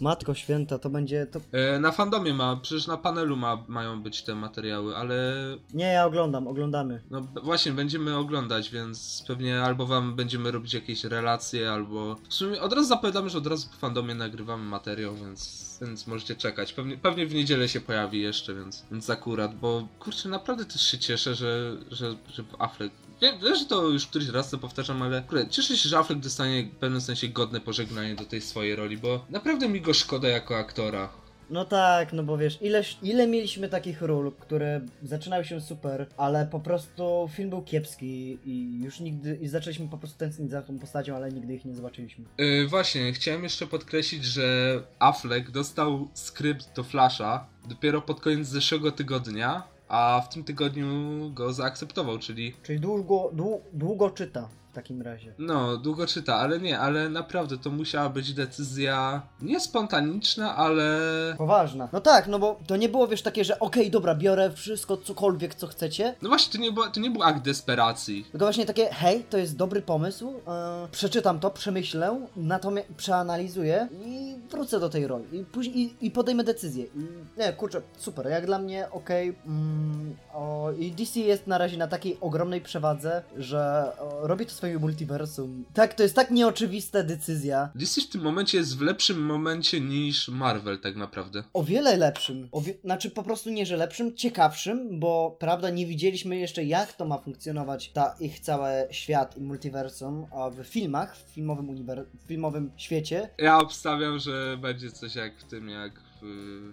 Matko 0.01 0.33
święta, 0.33 0.79
to 0.79 0.89
będzie... 0.89 1.25
to... 1.25 1.39
Yy, 1.39 1.79
na 1.79 1.91
fandomie 1.91 2.33
ma, 2.33 2.55
przecież 2.61 2.87
na 2.87 2.97
panelu 2.97 3.37
ma, 3.37 3.63
mają 3.67 4.03
być 4.03 4.23
te 4.23 4.35
materiały, 4.35 4.95
ale 4.95 5.33
Nie, 5.73 5.85
ja 5.85 6.05
oglądam, 6.05 6.47
oglądamy. 6.47 7.01
No 7.09 7.21
właśnie, 7.43 7.71
będziemy 7.71 8.17
oglądać, 8.17 8.69
więc 8.69 9.23
pewnie 9.27 9.61
albo 9.61 9.85
wam 9.85 10.15
będziemy 10.15 10.51
robić 10.51 10.73
jakieś 10.73 11.03
relacje, 11.03 11.71
albo... 11.71 12.15
W 12.29 12.33
sumie 12.33 12.61
od 12.61 12.73
razu 12.73 12.87
zapowiadamy, 12.87 13.29
że 13.29 13.37
od 13.37 13.47
razu 13.47 13.67
po 13.69 13.77
fandomie 13.77 14.15
nagrywamy 14.15 14.63
materiał, 14.63 15.15
więc, 15.15 15.63
więc 15.81 16.07
możecie 16.07 16.35
czekać. 16.35 16.73
Pewnie, 16.73 16.97
pewnie 16.97 17.27
w 17.27 17.33
niedzielę 17.33 17.69
się 17.69 17.81
pojawi 17.81 18.21
jeszcze, 18.21 18.55
więc, 18.55 18.85
więc 18.91 19.09
akurat, 19.09 19.55
bo 19.55 19.87
kurczę, 19.99 20.29
naprawdę 20.29 20.65
też 20.65 20.81
się 20.81 20.97
cieszę, 20.97 21.35
że, 21.35 21.77
że, 21.91 22.15
że 22.33 22.43
Affleck... 22.85 23.03
Wiem, 23.21 23.55
że 23.55 23.65
to 23.65 23.87
już 23.87 24.07
któryś 24.07 24.27
raz 24.27 24.49
to 24.49 24.57
powtarzam, 24.57 25.01
ale 25.01 25.21
kurde, 25.21 25.47
cieszę 25.47 25.77
się, 25.77 25.89
że 25.89 25.97
Affleck 25.97 26.21
dostanie 26.21 26.63
w 26.63 26.75
pewnym 26.75 27.01
sensie 27.01 27.27
godne 27.27 27.59
pożegnanie 27.59 28.15
do 28.15 28.25
tej 28.25 28.41
swojej 28.41 28.75
roli, 28.75 28.97
bo 28.97 29.25
naprawdę 29.29 29.69
mi 29.69 29.81
go 29.81 29.93
szkoda 29.93 30.27
jako 30.27 30.57
aktora. 30.57 31.09
No 31.49 31.65
tak, 31.65 32.13
no 32.13 32.23
bo 32.23 32.37
wiesz, 32.37 32.57
ileś, 32.61 32.97
ile 33.03 33.27
mieliśmy 33.27 33.69
takich 33.69 34.01
ról, 34.01 34.31
które 34.39 34.81
zaczynały 35.03 35.45
się 35.45 35.61
super, 35.61 36.07
ale 36.17 36.45
po 36.45 36.59
prostu 36.59 37.29
film 37.33 37.49
był 37.49 37.61
kiepski 37.61 38.39
i 38.45 38.81
już 38.83 38.99
nigdy, 38.99 39.37
i 39.41 39.47
zaczęliśmy 39.47 39.87
po 39.87 39.97
prostu 39.97 40.17
tęsknić 40.17 40.51
za 40.51 40.61
tą 40.61 40.79
postacią, 40.79 41.15
ale 41.15 41.31
nigdy 41.31 41.53
ich 41.53 41.65
nie 41.65 41.75
zobaczyliśmy. 41.75 42.25
Yy, 42.37 42.67
właśnie, 42.67 43.13
chciałem 43.13 43.43
jeszcze 43.43 43.67
podkreślić, 43.67 44.25
że 44.25 44.79
Affleck 44.99 45.51
dostał 45.51 46.07
skrypt 46.13 46.75
do 46.75 46.83
Flasha 46.83 47.47
dopiero 47.69 48.01
pod 48.01 48.19
koniec 48.19 48.47
zeszłego 48.47 48.91
tygodnia, 48.91 49.72
a 49.93 50.21
w 50.21 50.29
tym 50.29 50.43
tygodniu 50.43 50.87
go 51.33 51.53
zaakceptował, 51.53 52.19
czyli 52.19 52.53
Czyli 52.63 52.79
długo, 52.79 53.29
dłu, 53.33 53.61
długo 53.73 54.09
czyta 54.09 54.49
takim 54.73 55.01
razie. 55.01 55.33
no, 55.37 55.77
długo 55.77 56.07
czyta, 56.07 56.35
ale 56.35 56.59
nie, 56.59 56.79
ale 56.79 57.09
naprawdę 57.09 57.57
to 57.57 57.69
musiała 57.69 58.09
być 58.09 58.33
decyzja 58.33 59.21
nie 59.41 59.59
spontaniczna, 59.59 60.55
ale 60.55 60.99
Poważna. 61.37 61.89
No 61.93 62.01
tak, 62.01 62.27
no 62.27 62.39
bo 62.39 62.59
to 62.67 62.75
nie 62.77 62.89
było, 62.89 63.07
wiesz, 63.07 63.21
takie, 63.21 63.43
że 63.43 63.59
okej, 63.59 63.91
dobra, 63.91 64.15
biorę 64.15 64.51
wszystko, 64.51 64.97
cokolwiek, 64.97 65.55
co 65.55 65.67
chcecie, 65.67 66.15
no 66.21 66.29
właśnie, 66.29 66.51
to 66.53 66.57
nie, 66.57 66.71
była, 66.71 66.89
to 66.89 66.99
nie 66.99 67.11
był 67.11 67.23
akt 67.23 67.41
desperacji. 67.45 68.25
Tylko 68.31 68.45
właśnie 68.45 68.65
takie, 68.65 68.85
hej, 68.85 69.23
to 69.23 69.37
jest 69.37 69.55
dobry 69.57 69.81
pomysł, 69.81 70.33
e, 70.47 70.87
przeczytam 70.91 71.39
to, 71.39 71.49
przemyślę, 71.51 72.27
natomiast 72.35 72.87
przeanalizuję 72.97 73.87
i 74.05 74.35
wrócę 74.51 74.79
do 74.79 74.89
tej 74.89 75.07
roli. 75.07 75.25
I, 75.31 75.45
później, 75.45 75.77
i, 75.77 76.05
i 76.05 76.11
podejmę 76.11 76.43
decyzję. 76.43 76.85
I, 76.85 77.07
nie, 77.37 77.53
kurczę, 77.53 77.81
super, 77.97 78.27
jak 78.27 78.45
dla 78.45 78.59
mnie, 78.59 78.87
okej. 78.91 79.35
mm, 79.45 80.15
o, 80.33 80.71
I 80.79 80.91
DC 80.91 81.19
jest 81.19 81.47
na 81.47 81.57
razie 81.57 81.77
na 81.77 81.87
takiej 81.87 82.17
ogromnej 82.21 82.61
przewadze, 82.61 83.23
że 83.37 83.91
o, 83.99 84.27
robi 84.27 84.45
to 84.45 84.51
swoim 84.63 84.79
multiversum. 84.79 85.65
Tak, 85.73 85.93
to 85.93 86.03
jest 86.03 86.15
tak 86.15 86.31
nieoczywista 86.31 87.03
decyzja. 87.03 87.69
DC 87.75 88.01
w 88.01 88.09
tym 88.09 88.21
momencie 88.21 88.57
jest 88.57 88.77
w 88.77 88.81
lepszym 88.81 89.25
momencie 89.25 89.81
niż 89.81 90.27
Marvel 90.27 90.79
tak 90.79 90.95
naprawdę. 90.95 91.43
O 91.53 91.63
wiele 91.63 91.97
lepszym. 91.97 92.49
O 92.51 92.61
wie... 92.61 92.73
Znaczy 92.83 93.11
po 93.11 93.23
prostu 93.23 93.49
nie, 93.49 93.65
że 93.65 93.77
lepszym, 93.77 94.15
ciekawszym, 94.15 94.99
bo 94.99 95.37
prawda 95.39 95.69
nie 95.69 95.85
widzieliśmy 95.85 96.37
jeszcze 96.37 96.63
jak 96.63 96.93
to 96.93 97.05
ma 97.05 97.17
funkcjonować 97.17 97.89
ta 97.89 98.15
ich 98.19 98.39
cały 98.39 98.69
świat 98.91 99.37
i 99.37 99.41
multiversum 99.41 100.27
a 100.31 100.49
w 100.49 100.63
filmach, 100.63 101.17
w 101.17 101.33
filmowym, 101.33 101.69
uniwer... 101.69 102.05
w 102.23 102.27
filmowym 102.27 102.71
świecie. 102.77 103.29
Ja 103.37 103.57
obstawiam, 103.57 104.19
że 104.19 104.57
będzie 104.61 104.91
coś 104.91 105.15
jak 105.15 105.39
w 105.39 105.43
tym, 105.43 105.69
jak 105.69 105.91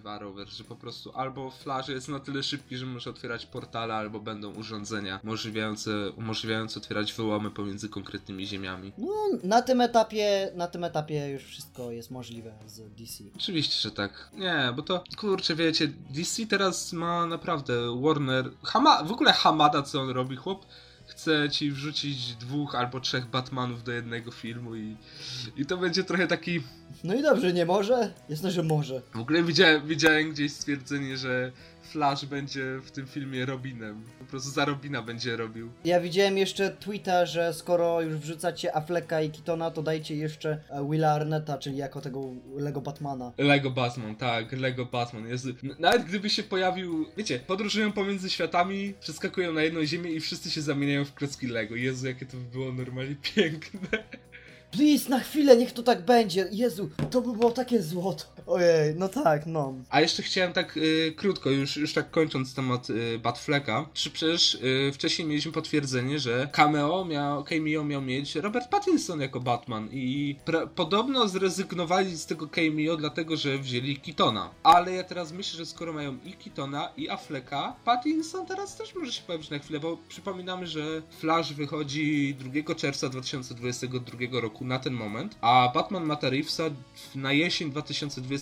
w, 0.01 0.07
Arrowverse, 0.07 0.55
że 0.55 0.63
po 0.63 0.75
prostu 0.75 1.11
albo 1.15 1.51
Flash 1.51 1.87
jest 1.87 2.07
na 2.07 2.19
tyle 2.19 2.43
szybki, 2.43 2.77
że 2.77 2.85
może 2.85 3.09
otwierać 3.09 3.45
portale, 3.45 3.93
albo 3.93 4.19
będą 4.19 4.53
urządzenia 4.53 5.19
umożliwiające, 5.23 6.11
umożliwiające 6.11 6.79
otwierać 6.79 7.13
wyłomy 7.13 7.51
pomiędzy 7.51 7.89
konkretnymi 7.89 8.47
ziemiami. 8.47 8.91
No, 8.97 9.13
na 9.43 9.61
tym 9.61 9.81
etapie, 9.81 10.51
na 10.55 10.67
tym 10.67 10.83
etapie 10.83 11.27
już 11.27 11.43
wszystko 11.43 11.91
jest 11.91 12.11
możliwe 12.11 12.53
z 12.65 12.95
DC. 12.95 13.23
Oczywiście, 13.35 13.81
że 13.81 13.91
tak. 13.91 14.29
Nie, 14.33 14.73
bo 14.75 14.81
to, 14.81 15.03
kurczę, 15.17 15.55
wiecie, 15.55 15.87
DC 16.09 16.45
teraz 16.45 16.93
ma 16.93 17.25
naprawdę 17.25 18.01
Warner... 18.01 18.51
Hama, 18.63 19.03
w 19.03 19.11
ogóle 19.11 19.33
Hamada, 19.33 19.81
co 19.81 20.01
on 20.01 20.09
robi, 20.09 20.35
chłop... 20.35 20.65
chce 21.21 21.49
ci 21.49 21.71
wrzucić 21.71 22.35
dwóch 22.35 22.75
albo 22.75 22.99
trzech 22.99 23.25
Batmanów 23.25 23.83
do 23.83 23.91
jednego 23.91 24.31
filmu 24.31 24.75
i, 24.75 24.97
i 25.57 25.65
to 25.65 25.77
będzie 25.77 26.03
trochę 26.03 26.27
taki... 26.27 26.61
No 27.03 27.13
i 27.13 27.21
dobrze, 27.21 27.53
nie 27.53 27.65
może? 27.65 28.13
Jasne, 28.29 28.51
że 28.51 28.63
może. 28.63 29.01
W 29.13 29.19
ogóle 29.19 29.43
widziałem, 29.43 29.87
widziałem 29.87 30.31
gdzieś 30.31 30.53
stwierdzenie, 30.53 31.17
że 31.17 31.51
Flash 31.91 32.25
będzie 32.25 32.79
w 32.83 32.91
tym 32.91 33.07
filmie 33.07 33.45
Robinem. 33.45 34.03
Po 34.19 34.25
prostu 34.25 34.49
za 34.49 34.65
Robina 34.65 35.01
będzie 35.01 35.37
robił. 35.37 35.69
Ja 35.85 35.99
widziałem 35.99 36.37
jeszcze 36.37 36.69
tweeta, 36.69 37.25
że 37.25 37.53
skoro 37.53 38.01
już 38.01 38.13
wrzucacie 38.13 38.75
Afflecka 38.75 39.21
i 39.21 39.29
Kitona, 39.29 39.71
to 39.71 39.83
dajcie 39.83 40.15
jeszcze 40.15 40.63
e, 40.69 40.89
Willa 40.89 41.11
Arnetta, 41.11 41.57
czyli 41.57 41.77
jako 41.77 42.01
tego 42.01 42.21
Lego 42.55 42.81
Batmana. 42.81 43.31
Lego 43.37 43.71
Batman, 43.71 44.15
tak, 44.15 44.51
Lego 44.51 44.85
Batman. 44.85 45.27
Jest... 45.27 45.47
Nawet 45.79 46.03
gdyby 46.03 46.29
się 46.29 46.43
pojawił, 46.43 47.05
wiecie, 47.17 47.39
podróżują 47.39 47.91
pomiędzy 47.91 48.29
światami, 48.29 48.93
przeskakują 48.99 49.53
na 49.53 49.61
jedną 49.63 49.85
ziemię 49.85 50.11
i 50.11 50.19
wszyscy 50.19 50.51
się 50.51 50.61
zamieniają 50.61 51.05
w 51.05 51.13
klocki 51.13 51.47
Lego. 51.47 51.75
Jezu, 51.75 52.07
jakie 52.07 52.25
to 52.25 52.37
by 52.37 52.43
było 52.43 52.71
normalnie 52.71 53.15
piękne. 53.35 54.03
Please, 54.71 55.09
na 55.09 55.19
chwilę, 55.19 55.57
niech 55.57 55.71
to 55.71 55.83
tak 55.83 56.05
będzie. 56.05 56.47
Jezu, 56.51 56.89
to 57.09 57.21
by 57.21 57.33
było 57.33 57.51
takie 57.51 57.81
złoto. 57.81 58.23
Ojej, 58.51 58.95
no 58.95 59.09
tak, 59.09 59.45
no. 59.45 59.73
A 59.89 60.01
jeszcze 60.01 60.23
chciałem 60.23 60.53
tak 60.53 60.77
y, 60.77 61.13
krótko, 61.17 61.49
już, 61.49 61.77
już 61.77 61.93
tak 61.93 62.11
kończąc 62.11 62.55
temat 62.55 62.89
y, 62.89 63.19
Batfleka, 63.19 63.85
czy 63.93 64.09
przecież 64.11 64.55
y, 64.55 64.91
wcześniej 64.93 65.27
mieliśmy 65.27 65.51
potwierdzenie, 65.51 66.19
że 66.19 66.49
cameo 66.51 67.05
miał, 67.05 67.43
cameo 67.43 67.83
miał 67.83 68.01
mieć 68.01 68.35
Robert 68.35 68.69
Pattinson 68.69 69.21
jako 69.21 69.39
Batman 69.39 69.89
i 69.91 70.35
pra- 70.45 70.67
podobno 70.67 71.27
zrezygnowali 71.27 72.17
z 72.17 72.25
tego 72.25 72.47
cameo 72.47 72.97
dlatego, 72.97 73.37
że 73.37 73.57
wzięli 73.57 73.97
Kitona. 73.97 74.49
Ale 74.63 74.93
ja 74.93 75.03
teraz 75.03 75.31
myślę, 75.31 75.57
że 75.57 75.65
skoro 75.65 75.93
mają 75.93 76.17
i 76.25 76.33
Kitona 76.33 76.89
i 76.97 77.09
Affleka, 77.09 77.75
Pattinson 77.85 78.45
teraz 78.45 78.75
też 78.75 78.95
może 78.95 79.11
się 79.11 79.21
pojawić 79.21 79.49
na 79.49 79.59
chwilę, 79.59 79.79
bo 79.79 79.97
przypominamy, 80.09 80.67
że 80.67 81.01
Flash 81.19 81.53
wychodzi 81.53 82.35
2 82.63 82.75
czerwca 82.75 83.09
2022 83.09 84.39
roku 84.41 84.65
na 84.65 84.79
ten 84.79 84.93
moment, 84.93 85.35
a 85.41 85.71
Batman 85.73 86.05
Mata 86.05 86.27
na 87.15 87.33
jesień 87.33 87.71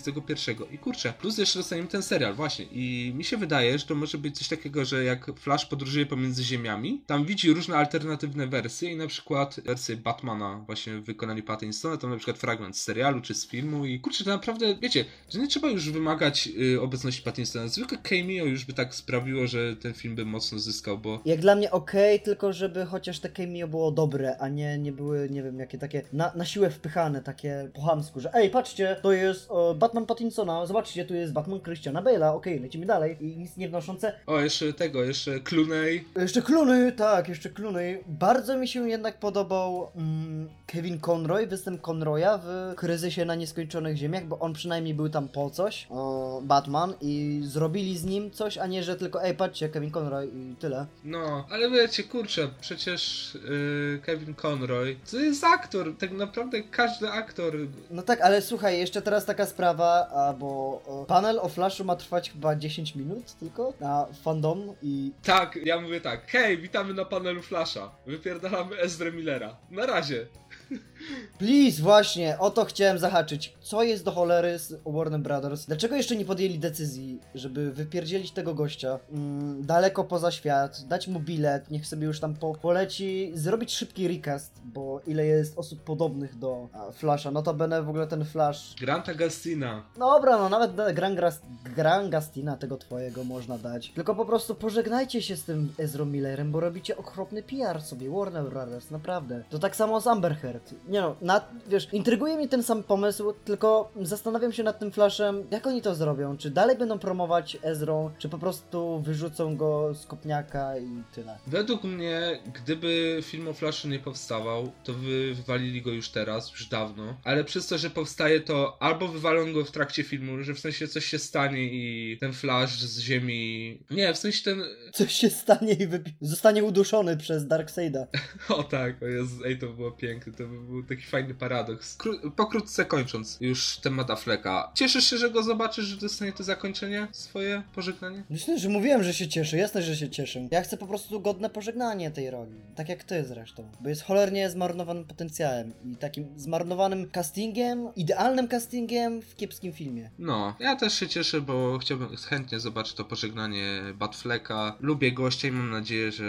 2021. 0.02 0.74
I 0.74 0.78
kurczę, 0.78 1.12
plus 1.20 1.38
jeszcze 1.38 1.58
dostaniemy 1.58 1.88
ten 1.88 2.02
serial, 2.02 2.34
właśnie. 2.34 2.64
I 2.64 3.12
mi 3.14 3.24
się 3.24 3.36
wydaje, 3.36 3.78
że 3.78 3.86
to 3.86 3.94
może 3.94 4.18
być 4.18 4.38
coś 4.38 4.48
takiego, 4.48 4.84
że 4.84 5.04
jak 5.04 5.30
Flash 5.38 5.66
podróżuje 5.66 6.06
pomiędzy 6.06 6.44
ziemiami, 6.44 7.02
tam 7.06 7.24
widzi 7.24 7.52
różne 7.52 7.76
alternatywne 7.76 8.46
wersje 8.46 8.92
i 8.92 8.96
na 8.96 9.06
przykład 9.06 9.60
wersję 9.64 9.96
Batmana 9.96 10.62
właśnie 10.66 10.96
w 10.96 11.04
wykonaniu 11.04 11.42
Pattinsona, 11.42 11.96
tam 11.96 12.10
na 12.10 12.16
przykład 12.16 12.38
fragment 12.38 12.76
z 12.76 12.82
serialu 12.82 13.20
czy 13.20 13.34
z 13.34 13.46
filmu 13.46 13.86
i 13.86 14.00
kurczę, 14.00 14.24
to 14.24 14.30
naprawdę, 14.30 14.74
wiecie, 14.82 15.04
że 15.28 15.38
nie 15.38 15.48
trzeba 15.48 15.68
już 15.68 15.90
wymagać 15.90 16.48
y, 16.74 16.80
obecności 16.80 17.22
Pattinsona. 17.22 17.68
Zwykle 17.68 17.98
cameo 17.98 18.44
już 18.44 18.64
by 18.64 18.72
tak 18.72 18.94
sprawiło, 18.94 19.46
że 19.46 19.76
ten 19.76 19.94
film 19.94 20.14
by 20.14 20.24
mocno 20.24 20.58
zyskał, 20.58 20.98
bo 20.98 21.20
Jak 21.24 21.40
dla 21.40 21.54
mnie 21.54 21.70
okej, 21.70 22.20
tylko 22.20 22.52
żeby 22.52 22.86
chociaż 22.86 23.20
te 23.20 23.28
cameo 23.28 23.68
było 23.68 23.92
dobre, 23.92 24.36
a 24.38 24.48
nie, 24.48 24.78
nie 24.78 24.92
były, 24.92 25.30
nie 25.30 25.42
wiem, 25.42 25.58
jakie 25.58 25.78
takie 25.78 26.02
na, 26.12 26.32
na 26.34 26.44
siłę 26.44 26.70
wpychane, 26.70 27.22
takie 27.22 27.70
po 27.74 27.82
chamsku, 27.82 28.20
że 28.20 28.34
ej, 28.34 28.50
patrzcie, 28.50 28.96
to 29.02 29.12
jest 29.12 29.50
e, 29.50 29.74
Batman 29.80 30.06
Pattinsona, 30.06 30.66
zobaczcie, 30.66 31.04
tu 31.04 31.14
jest 31.14 31.32
Batman 31.32 31.60
Christiana 31.60 32.02
Bale'a, 32.02 32.34
okej, 32.34 32.60
lecimy 32.60 32.86
dalej 32.86 33.16
i 33.20 33.36
nic 33.36 33.56
nie 33.56 33.68
wnoszące. 33.68 34.12
o, 34.26 34.40
jeszcze 34.40 34.72
tego, 34.72 35.04
jeszcze 35.04 35.40
Clooney, 35.40 36.04
Jeszcze 36.16 36.42
Clooney, 36.42 36.92
tak, 36.92 37.28
jeszcze 37.28 37.50
Clooney. 37.50 37.98
Bardzo 38.06 38.56
mi 38.58 38.68
się 38.68 38.88
jednak 38.88 39.18
podobał 39.18 39.88
mm, 39.96 40.48
Kevin 40.66 40.98
Conroy, 41.10 41.46
występ 41.46 41.80
Conroya 41.88 42.38
w 42.44 42.74
Kryzysie 42.76 43.24
na 43.24 43.34
Nieskończonych 43.34 43.96
Ziemiach, 43.96 44.24
bo 44.26 44.38
on 44.38 44.52
przynajmniej 44.52 44.94
był 44.94 45.08
tam 45.08 45.28
po 45.28 45.50
coś, 45.50 45.86
o, 45.90 46.40
Batman, 46.44 46.94
i 47.00 47.40
zrobili 47.44 47.98
z 47.98 48.04
nim 48.04 48.30
coś, 48.30 48.58
a 48.58 48.66
nie, 48.66 48.82
że 48.82 48.96
tylko 48.96 49.24
ej, 49.24 49.34
patrzcie, 49.34 49.68
Kevin 49.68 49.90
Conroy 49.90 50.26
i 50.26 50.56
tyle. 50.56 50.86
No, 51.04 51.46
ale 51.50 51.70
wiecie, 51.70 52.02
kurczę, 52.02 52.48
przecież 52.60 53.32
yy, 53.48 54.00
Kevin 54.02 54.34
Conroy 54.34 54.96
to 55.10 55.16
jest 55.16 55.44
aktor, 55.44 55.96
tak 55.98 56.10
naprawdę 56.12 56.62
każdy 56.62 57.10
aktor. 57.10 57.52
No 57.90 58.02
tak, 58.02 58.20
ale 58.20 58.42
słuchaj, 58.42 58.78
jeszcze 58.78 59.02
teraz 59.02 59.24
taka 59.24 59.46
sprawa, 59.46 59.69
a 59.78 60.32
bo 60.32 60.82
o, 60.86 61.04
panel 61.08 61.38
o 61.38 61.48
Flashu 61.48 61.84
ma 61.84 61.96
trwać 61.96 62.30
chyba 62.30 62.56
10 62.56 62.94
minut 62.94 63.32
tylko 63.40 63.72
na 63.80 64.06
fandom 64.22 64.74
i 64.82 65.12
Tak, 65.22 65.58
ja 65.64 65.80
mówię 65.80 66.00
tak, 66.00 66.30
hej, 66.30 66.58
witamy 66.58 66.94
na 66.94 67.04
panelu 67.04 67.42
Flasha, 67.42 67.90
wypierdalamy 68.06 68.78
Ezra 68.80 69.10
Millera. 69.10 69.56
Na 69.70 69.86
razie. 69.86 70.26
Please, 71.38 71.82
właśnie, 71.82 72.38
o 72.38 72.50
to 72.50 72.64
chciałem 72.64 72.98
zahaczyć. 72.98 73.54
Co 73.60 73.82
jest 73.82 74.04
do 74.04 74.12
cholery 74.12 74.58
z 74.58 74.74
Warner 74.86 75.20
Brothers? 75.20 75.66
Dlaczego 75.66 75.96
jeszcze 75.96 76.16
nie 76.16 76.24
podjęli 76.24 76.58
decyzji, 76.58 77.20
żeby 77.34 77.72
wypierdzielić 77.72 78.30
tego 78.32 78.54
gościa 78.54 78.98
mm, 79.12 79.66
daleko 79.66 80.04
poza 80.04 80.30
świat, 80.30 80.84
dać 80.88 81.08
mu 81.08 81.20
bilet, 81.20 81.70
niech 81.70 81.86
sobie 81.86 82.06
już 82.06 82.20
tam 82.20 82.34
po 82.34 82.54
poleci, 82.54 83.32
zrobić 83.34 83.72
szybki 83.72 84.08
recast, 84.08 84.60
bo 84.64 85.00
ile 85.06 85.26
jest 85.26 85.58
osób 85.58 85.80
podobnych 85.84 86.38
do 86.38 86.68
a, 86.72 86.90
Flasha, 86.92 87.30
no 87.30 87.42
to 87.42 87.54
będę 87.54 87.82
w 87.82 87.88
ogóle 87.88 88.06
ten 88.06 88.24
Flash... 88.24 88.74
Granta 88.80 89.14
Gastina. 89.14 89.82
Dobra, 89.98 90.38
no 90.38 90.48
nawet 90.48 90.94
Gran, 90.94 91.16
Gras- 91.16 91.40
Gran 91.76 92.10
Gastina 92.10 92.56
tego 92.56 92.76
twojego 92.76 93.24
można 93.24 93.58
dać. 93.58 93.90
Tylko 93.94 94.14
po 94.14 94.24
prostu 94.24 94.54
pożegnajcie 94.54 95.22
się 95.22 95.36
z 95.36 95.44
tym 95.44 95.72
Ezra 95.78 96.04
Millerem, 96.04 96.52
bo 96.52 96.60
robicie 96.60 96.96
okropny 96.96 97.42
PR 97.42 97.82
sobie, 97.82 98.10
Warner 98.10 98.44
Brothers, 98.50 98.90
naprawdę. 98.90 99.42
To 99.50 99.58
tak 99.58 99.76
samo 99.76 100.00
z 100.00 100.06
Amber 100.06 100.36
Heard. 100.36 100.74
Nie 100.90 101.00
no, 101.00 101.16
na, 101.20 101.40
wiesz, 101.68 101.88
intryguje 101.92 102.36
mnie 102.36 102.48
ten 102.48 102.62
sam 102.62 102.82
pomysł, 102.82 103.32
tylko 103.44 103.92
zastanawiam 104.02 104.52
się 104.52 104.62
nad 104.62 104.78
tym 104.78 104.92
Flashem, 104.92 105.44
jak 105.50 105.66
oni 105.66 105.82
to 105.82 105.94
zrobią. 105.94 106.36
Czy 106.36 106.50
dalej 106.50 106.78
będą 106.78 106.98
promować 106.98 107.58
Ezrą, 107.62 108.10
czy 108.18 108.28
po 108.28 108.38
prostu 108.38 109.00
wyrzucą 109.00 109.56
go 109.56 109.94
z 109.94 110.06
kopniaka 110.06 110.78
i 110.78 111.02
tyle. 111.14 111.38
Według 111.46 111.84
mnie, 111.84 112.40
gdyby 112.54 113.18
film 113.22 113.48
o 113.48 113.52
Flashu 113.52 113.88
nie 113.88 113.98
powstawał, 113.98 114.72
to 114.84 114.92
wy 114.92 115.34
wywalili 115.34 115.82
go 115.82 115.90
już 115.90 116.08
teraz, 116.08 116.50
już 116.50 116.66
dawno. 116.68 117.16
Ale 117.24 117.44
przez 117.44 117.66
to, 117.66 117.78
że 117.78 117.90
powstaje, 117.90 118.40
to 118.40 118.76
albo 118.82 119.08
wywalą 119.08 119.52
go 119.52 119.64
w 119.64 119.70
trakcie 119.70 120.02
filmu, 120.02 120.42
że 120.42 120.54
w 120.54 120.60
sensie 120.60 120.88
coś 120.88 121.04
się 121.04 121.18
stanie 121.18 121.64
i 121.64 122.16
ten 122.20 122.32
Flash 122.32 122.78
z 122.78 123.00
ziemi... 123.00 123.78
Nie, 123.90 124.14
w 124.14 124.18
sensie 124.18 124.44
ten... 124.44 124.62
Coś 124.92 125.12
się 125.12 125.30
stanie 125.30 125.72
i 125.72 125.88
wypi- 125.88 126.12
zostanie 126.20 126.64
uduszony 126.64 127.16
przez 127.16 127.46
Darkseida. 127.46 128.06
O 128.48 128.62
tak, 128.62 129.02
o 129.02 129.06
Jezu, 129.06 129.44
ej, 129.44 129.58
to 129.58 129.66
było 129.66 129.90
piękne, 129.90 130.32
to 130.32 130.46
by 130.46 130.79
był 130.80 130.96
taki 130.96 131.02
fajny 131.02 131.34
paradoks. 131.34 131.98
Kró- 131.98 132.30
pokrótce 132.30 132.84
kończąc 132.84 133.38
już 133.40 133.76
temat 133.76 134.10
Afflecka. 134.10 134.70
Cieszysz 134.74 135.10
się, 135.10 135.18
że 135.18 135.30
go 135.30 135.42
zobaczysz, 135.42 135.84
że 135.84 135.96
dostanie 135.96 136.32
to 136.32 136.42
zakończenie 136.44 137.08
swoje, 137.12 137.62
pożegnanie? 137.74 138.22
Myślę, 138.30 138.58
że 138.58 138.68
mówiłem, 138.68 139.02
że 139.02 139.14
się 139.14 139.28
cieszę. 139.28 139.56
Jasne, 139.56 139.82
że 139.82 139.96
się 139.96 140.10
cieszę. 140.10 140.48
Ja 140.50 140.62
chcę 140.62 140.76
po 140.76 140.86
prostu 140.86 141.20
godne 141.20 141.50
pożegnanie 141.50 142.10
tej 142.10 142.30
roli. 142.30 142.52
Tak 142.74 142.88
jak 142.88 143.04
ty 143.04 143.24
zresztą. 143.24 143.68
Bo 143.80 143.88
jest 143.88 144.02
cholernie 144.02 144.50
zmarnowanym 144.50 145.04
potencjałem. 145.04 145.72
I 145.84 145.96
takim 145.96 146.26
zmarnowanym 146.36 147.10
castingiem, 147.10 147.94
idealnym 147.96 148.48
castingiem 148.48 149.22
w 149.22 149.36
kiepskim 149.36 149.72
filmie. 149.72 150.10
No, 150.18 150.56
ja 150.60 150.76
też 150.76 150.94
się 150.94 151.08
cieszę, 151.08 151.40
bo 151.40 151.78
chciałbym 151.78 152.16
chętnie 152.16 152.60
zobaczyć 152.60 152.94
to 152.94 153.04
pożegnanie 153.04 153.82
Batfleka. 153.94 154.76
Lubię 154.80 155.12
gościa 155.12 155.48
i 155.48 155.52
mam 155.52 155.70
nadzieję, 155.70 156.12
że 156.12 156.24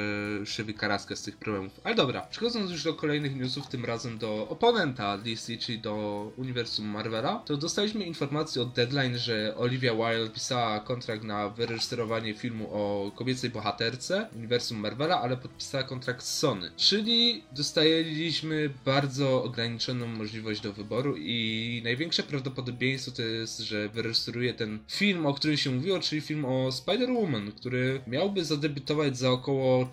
szywi 0.46 0.74
karaskę 0.74 1.16
z 1.16 1.22
tych 1.22 1.38
problemów. 1.38 1.82
Ale 1.84 1.96
dobra, 1.96 2.22
przechodząc 2.22 2.72
już 2.72 2.84
do 2.84 2.94
kolejnych 2.94 3.36
newsów, 3.36 3.68
tym 3.68 3.86
razem 3.86 4.18
do 4.18 4.41
oponenta 4.50 5.18
DC, 5.18 5.58
czyli 5.58 5.80
do 5.80 6.32
uniwersum 6.38 6.86
Marvela, 6.86 7.44
to 7.46 7.58
dostaliśmy 7.58 8.06
informację 8.06 8.62
od 8.62 8.74
Deadline, 8.74 9.18
że 9.18 9.54
Olivia 9.58 9.94
Wilde 9.96 10.34
pisała 10.34 10.80
kontrakt 10.80 11.24
na 11.24 11.50
wyreżyserowanie 11.50 12.34
filmu 12.34 12.70
o 12.72 13.12
kobiecej 13.16 13.50
bohaterce 13.50 14.28
uniwersum 14.36 14.78
Marvela, 14.78 15.22
ale 15.22 15.38
podpisała 15.38 15.84
kontrakt 15.84 16.24
z 16.24 16.40
Sony. 16.40 16.72
Czyli 16.78 17.44
dostaliśmy 17.52 18.70
bardzo 18.86 19.44
ograniczoną 19.44 20.08
możliwość 20.08 20.62
do 20.62 20.74
wyboru 20.74 21.16
i 21.18 21.82
największe 21.84 22.24
prawdopodobieństwo 22.24 23.12
to 23.12 23.22
jest, 23.22 23.60
że 23.60 23.90
wyreżyseruje 23.90 24.54
ten 24.54 24.80
film, 24.88 25.26
o 25.26 25.34
którym 25.34 25.58
się 25.58 25.70
mówiło, 25.70 26.00
czyli 26.00 26.22
film 26.22 26.46
o 26.46 26.70
Spider-Woman, 26.70 27.52
który 27.52 28.02
miałby 28.08 28.46
zadebiutować 28.46 29.18
za 29.18 29.32
około 29.32 29.90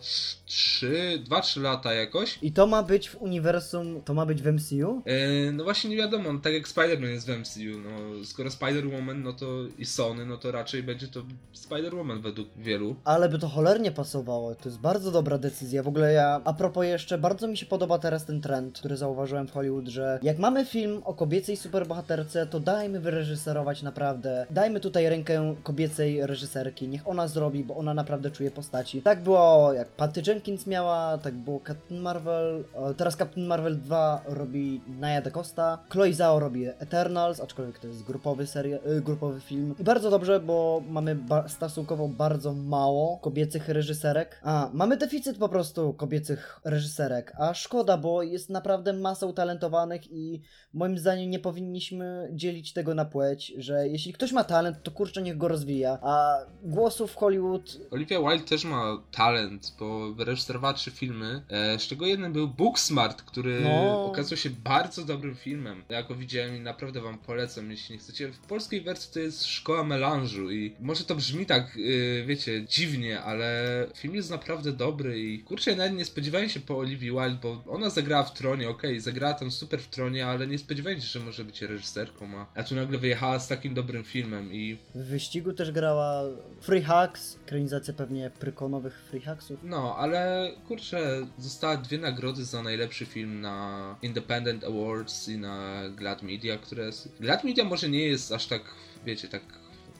3, 0.47 1.23
2-3 1.29 1.61
lata 1.63 1.95
jakoś. 1.95 2.39
I 2.43 2.53
to 2.53 2.67
ma 2.67 2.83
być 2.83 3.09
w 3.09 3.23
uniwersum, 3.23 4.03
to 4.03 4.15
ma 4.15 4.27
być 4.27 4.38
w 4.43 4.53
MCU? 4.53 5.03
E, 5.05 5.53
no 5.53 5.65
właśnie 5.65 5.91
nie 5.91 5.97
wiadomo, 5.97 6.33
no 6.33 6.39
tak 6.39 6.53
jak 6.53 6.69
Spider-Man 6.69 7.09
jest 7.09 7.27
w 7.27 7.39
MCU, 7.39 7.79
no 7.85 8.25
skoro 8.25 8.49
Spider-Woman, 8.51 9.23
no 9.23 9.33
to 9.33 9.47
i 9.79 9.85
Sony, 9.85 10.27
no 10.27 10.37
to 10.37 10.53
raczej 10.53 10.83
będzie 10.83 11.09
to 11.09 11.23
Spider-Woman 11.55 12.21
według 12.23 12.49
wielu. 12.57 12.97
Ale 13.05 13.29
by 13.29 13.39
to 13.39 13.49
cholernie 13.49 13.93
pasowało. 13.93 14.55
To 14.55 14.69
jest 14.69 14.81
bardzo 14.81 15.11
dobra 15.11 15.39
decyzja. 15.39 15.83
W 15.83 15.89
ogóle 15.89 16.13
ja, 16.13 16.41
a 16.45 16.53
propos 16.53 16.85
jeszcze, 16.85 17.19
bardzo 17.19 17.49
mi 17.49 17.57
się 17.57 17.67
podoba 17.67 17.99
teraz 17.99 18.25
ten 18.25 18.41
trend, 18.41 18.79
który 18.79 18.97
zauważyłem 18.97 19.49
w 19.49 19.53
Hollywood, 19.53 19.89
że 19.89 20.19
jak 20.23 20.39
mamy 20.39 20.65
film 20.65 21.03
o 21.05 21.15
kobiecej 21.15 21.57
superbohaterce, 21.57 22.47
to 22.47 22.61
dajmy 22.61 23.01
wyreżyserować 23.01 23.83
naprawdę. 23.83 24.47
Dajmy 24.51 24.81
tutaj 24.81 25.09
rękę 25.09 25.55
kobiecej 25.63 26.27
reżyserki. 26.27 26.89
Niech 26.89 27.09
ona 27.09 27.29
zrobi, 27.29 27.65
bo 27.65 27.77
ona 27.77 27.95
naprawdę 27.95 28.31
czuje 28.31 28.51
postaci. 28.51 29.03
Tak 29.03 29.23
było 29.23 29.73
jak 29.73 29.89
Patty 29.89 30.23
Jenkins 30.27 30.67
miała, 30.67 31.19
tak 31.19 31.35
było 31.35 31.61
Captain 31.67 32.01
Marvel. 32.01 32.65
Teraz 32.97 33.17
Captain 33.17 33.47
Marvel 33.47 33.79
2 33.79 34.23
robi 34.29 34.81
Naya 35.01 35.21
da 35.23 35.31
Costa, 35.31 35.79
Chloe 35.89 36.13
Zhao 36.13 36.39
robi 36.41 36.67
Eternals, 36.67 37.41
aczkolwiek 37.41 37.79
to 37.79 37.87
jest 37.87 38.05
grupowy, 38.05 38.47
serie, 38.47 38.79
y, 38.97 39.01
grupowy 39.01 39.41
film. 39.41 39.75
I 39.81 39.85
bardzo 39.85 40.11
dobrze, 40.11 40.41
bo 40.41 40.83
mamy 40.91 41.15
ba 41.15 41.49
stosunkowo 41.49 42.09
bardzo 42.09 42.55
mało 42.55 43.19
kobiecych 43.19 43.69
reżyserek. 43.69 44.41
A, 44.45 44.71
mamy 44.73 44.97
deficyt 44.97 45.39
po 45.39 45.49
prostu 45.49 45.93
kobiecych 45.93 46.61
reżyserek, 46.65 47.33
a 47.39 47.55
szkoda, 47.55 47.97
bo 47.97 48.23
jest 48.23 48.51
naprawdę 48.51 48.93
masa 48.93 49.27
utalentowanych 49.27 50.13
i 50.13 50.43
moim 50.73 50.99
zdaniem 50.99 51.31
nie 51.31 51.39
powinniśmy 51.39 52.29
dzielić 52.33 52.73
tego 52.73 52.95
na 52.95 53.05
płeć, 53.05 53.53
że 53.59 53.89
jeśli 53.89 54.13
ktoś 54.13 54.33
ma 54.33 54.45
talent, 54.45 54.83
to 54.83 54.91
kurczę 54.91 55.23
niech 55.23 55.39
go 55.39 55.49
rozwija, 55.49 55.99
a 56.03 56.39
głosów 56.63 57.13
w 57.13 57.17
Hollywood... 57.17 57.77
Olivia 57.91 58.19
Wilde 58.21 58.45
też 58.45 58.65
ma 58.65 59.03
talent, 59.13 59.73
bo 59.79 60.13
wyreżyserowała 60.13 60.75
trzy 60.75 60.91
filmy, 60.91 61.43
e, 61.49 61.79
z 61.79 61.83
czego 61.83 62.07
jeden 62.07 62.33
był 62.33 62.49
Booksmart, 62.49 63.23
który 63.23 63.61
No. 63.61 64.05
Okazał 64.19 64.39
się 64.39 64.51
bardzo 64.51 65.05
dobrym 65.05 65.35
filmem. 65.35 65.83
Ja 65.89 66.03
go 66.03 66.15
widziałem 66.15 66.57
i 66.57 66.61
naprawdę 66.61 67.01
wam 67.01 67.19
polecam, 67.19 67.71
jeśli 67.71 67.93
nie 67.93 67.99
chcecie. 67.99 68.33
W 68.33 68.39
polskiej 68.39 68.81
wersji 68.81 69.11
to 69.15 69.21
jest 69.21 69.47
Szkoła 69.47 69.85
Melanżu 69.85 70.51
i 70.51 70.75
może 70.81 71.05
to 71.05 71.15
brzmi 71.15 71.47
tak, 71.47 71.77
y, 71.77 72.25
wiecie, 72.27 72.65
dziwnie, 72.69 73.21
ale 73.21 73.87
film 73.95 74.15
jest 74.15 74.31
naprawdę 74.31 74.73
dobry 74.73 75.21
i 75.21 75.39
kurczę, 75.39 75.77
nawet 75.77 75.93
nie 75.93 76.05
spodziewałem 76.05 76.49
się 76.49 76.61
po 76.61 76.79
Olivii 76.79 77.11
Wilde, 77.11 77.39
bo 77.43 77.65
ona 77.69 77.91
zagrała 77.91 78.23
w 78.23 78.35
Tronie, 78.35 78.69
okej, 78.69 79.01
zagrała 79.01 79.35
tam 79.35 79.51
super 79.51 79.81
w 79.81 79.89
Tronie, 79.89 80.27
ale 80.27 80.47
nie 80.47 80.59
spodziewałem 80.59 81.01
się, 81.01 81.07
że 81.07 81.21
może 81.21 81.45
być 81.45 81.63
reżyserką, 81.63 82.39
a, 82.39 82.47
a 82.55 82.65
tu 82.65 82.75
nagle 82.75 82.99
wyjechała 82.99 83.39
z 83.39 83.49
takim 83.49 83.75
dobrym 83.75 84.05
filmem 84.05 84.53
i 84.53 84.79
W 84.95 85.05
wyścigu 85.05 85.53
też 85.53 85.71
grała 85.73 86.23
Free 86.61 86.83
Hacks, 86.83 87.39
ekranizacja 87.45 87.95
pewnie 87.95 88.31
prykonowych 88.41 89.01
Free 89.11 89.21
Hacksów. 89.21 89.61
No, 89.63 89.97
ale 89.97 90.51
kurczę, 90.69 91.27
została 91.39 91.77
dwie 91.77 91.99
nagrody 91.99 92.45
za 92.45 92.63
najlepszy 92.63 93.07
film 93.07 93.41
na 93.41 93.97
Independent 94.03 94.65
Awards 94.65 95.29
i 95.29 95.39
na 95.39 95.83
Glad 95.91 96.23
Media, 96.23 96.59
które 96.59 96.85
jest... 96.85 97.09
Glad 97.21 97.45
Media 97.45 97.65
może 97.65 97.89
nie 97.89 98.03
jest 98.03 98.33
aż 98.33 98.47
tak, 98.47 98.63
wiecie, 99.07 99.29
tak 99.29 99.43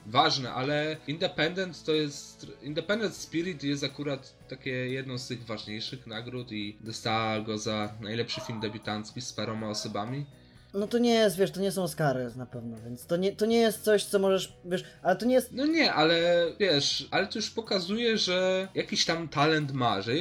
ważne, 0.05 0.53
ale 0.53 0.97
Independent 1.07 1.83
to 1.83 1.93
jest... 1.93 2.47
Independent 2.61 3.15
Spirit 3.15 3.63
jest 3.63 3.83
akurat 3.83 4.47
takie 4.47 4.71
jedną 4.71 5.17
z 5.17 5.27
tych 5.27 5.45
ważniejszych 5.45 6.07
nagród 6.07 6.51
i 6.51 6.77
dostała 6.81 7.41
go 7.41 7.57
za 7.57 7.93
najlepszy 8.01 8.41
film 8.41 8.59
debiutancki 8.59 9.21
z 9.21 9.33
paroma 9.33 9.69
osobami. 9.69 10.25
No 10.73 10.87
to 10.87 10.97
nie 10.97 11.13
jest, 11.13 11.37
wiesz, 11.37 11.51
to 11.51 11.59
nie 11.59 11.71
są 11.71 11.83
Oscary 11.83 12.31
na 12.35 12.45
pewno, 12.45 12.77
więc 12.85 13.05
to 13.05 13.17
nie, 13.17 13.35
to 13.35 13.45
nie 13.45 13.57
jest 13.57 13.83
coś, 13.83 14.03
co 14.03 14.19
możesz, 14.19 14.53
wiesz, 14.65 14.83
ale 15.03 15.15
to 15.15 15.25
nie 15.25 15.35
jest... 15.35 15.51
No 15.51 15.65
nie, 15.65 15.93
ale 15.93 16.45
wiesz, 16.59 17.07
ale 17.11 17.27
to 17.27 17.39
już 17.39 17.49
pokazuje, 17.49 18.17
że 18.17 18.67
jakiś 18.75 19.05
tam 19.05 19.27
talent 19.27 19.71
ma, 19.71 20.01
że, 20.01 20.13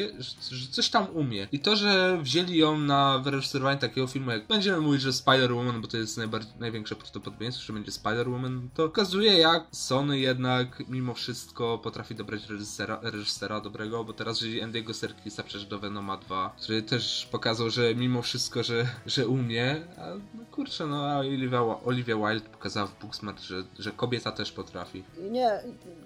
że 0.50 0.67
coś 0.71 0.88
tam 0.88 1.07
umie. 1.17 1.49
I 1.52 1.61
to, 1.61 1.76
że 1.76 2.19
wzięli 2.23 2.57
ją 2.57 2.78
na 2.78 3.19
wyreżyserowanie 3.19 3.81
takiego 3.81 4.07
filmu, 4.07 4.31
jak 4.31 4.47
będziemy 4.47 4.81
mówić, 4.81 5.02
że 5.02 5.11
Spider-Woman, 5.11 5.81
bo 5.81 5.88
to 5.88 5.97
jest 5.97 6.21
największe 6.61 6.97
prawdopodobieństwo, 6.97 7.64
że 7.64 7.73
będzie 7.73 7.93
Spider-Woman, 7.93 8.69
to 8.75 8.88
pokazuje, 8.88 9.38
jak 9.38 9.67
Sony 9.73 10.19
jednak 10.19 10.83
mimo 10.88 11.14
wszystko 11.14 11.78
potrafi 11.78 12.14
dobrać 12.14 12.49
reżysera, 12.49 13.00
reżysera 13.02 13.61
dobrego, 13.61 14.05
bo 14.05 14.12
teraz 14.12 14.38
wzięli 14.43 14.62
Andy'ego 14.62 14.95
Serkisa 14.95 15.43
przecież 15.43 15.67
do 15.67 15.78
Venoma 15.78 16.17
2, 16.17 16.57
który 16.62 16.83
też 16.83 17.28
pokazał, 17.31 17.71
że 17.71 17.95
mimo 17.95 18.23
wszystko, 18.23 18.62
że, 18.62 18.87
że 19.07 19.28
umie, 19.28 19.76
a 19.99 20.38
no 20.38 20.45
kurczę, 20.50 20.87
no 20.87 21.07
a 21.07 21.18
Olivia, 21.18 21.61
Olivia 21.85 22.16
Wilde 22.16 22.49
pokazała 22.50 22.87
w 22.87 23.00
Booksmart, 23.00 23.40
że, 23.42 23.62
że 23.78 23.90
kobieta 23.90 24.33
też 24.33 24.52
potrafi. 24.52 25.04
Nie, 25.30 25.50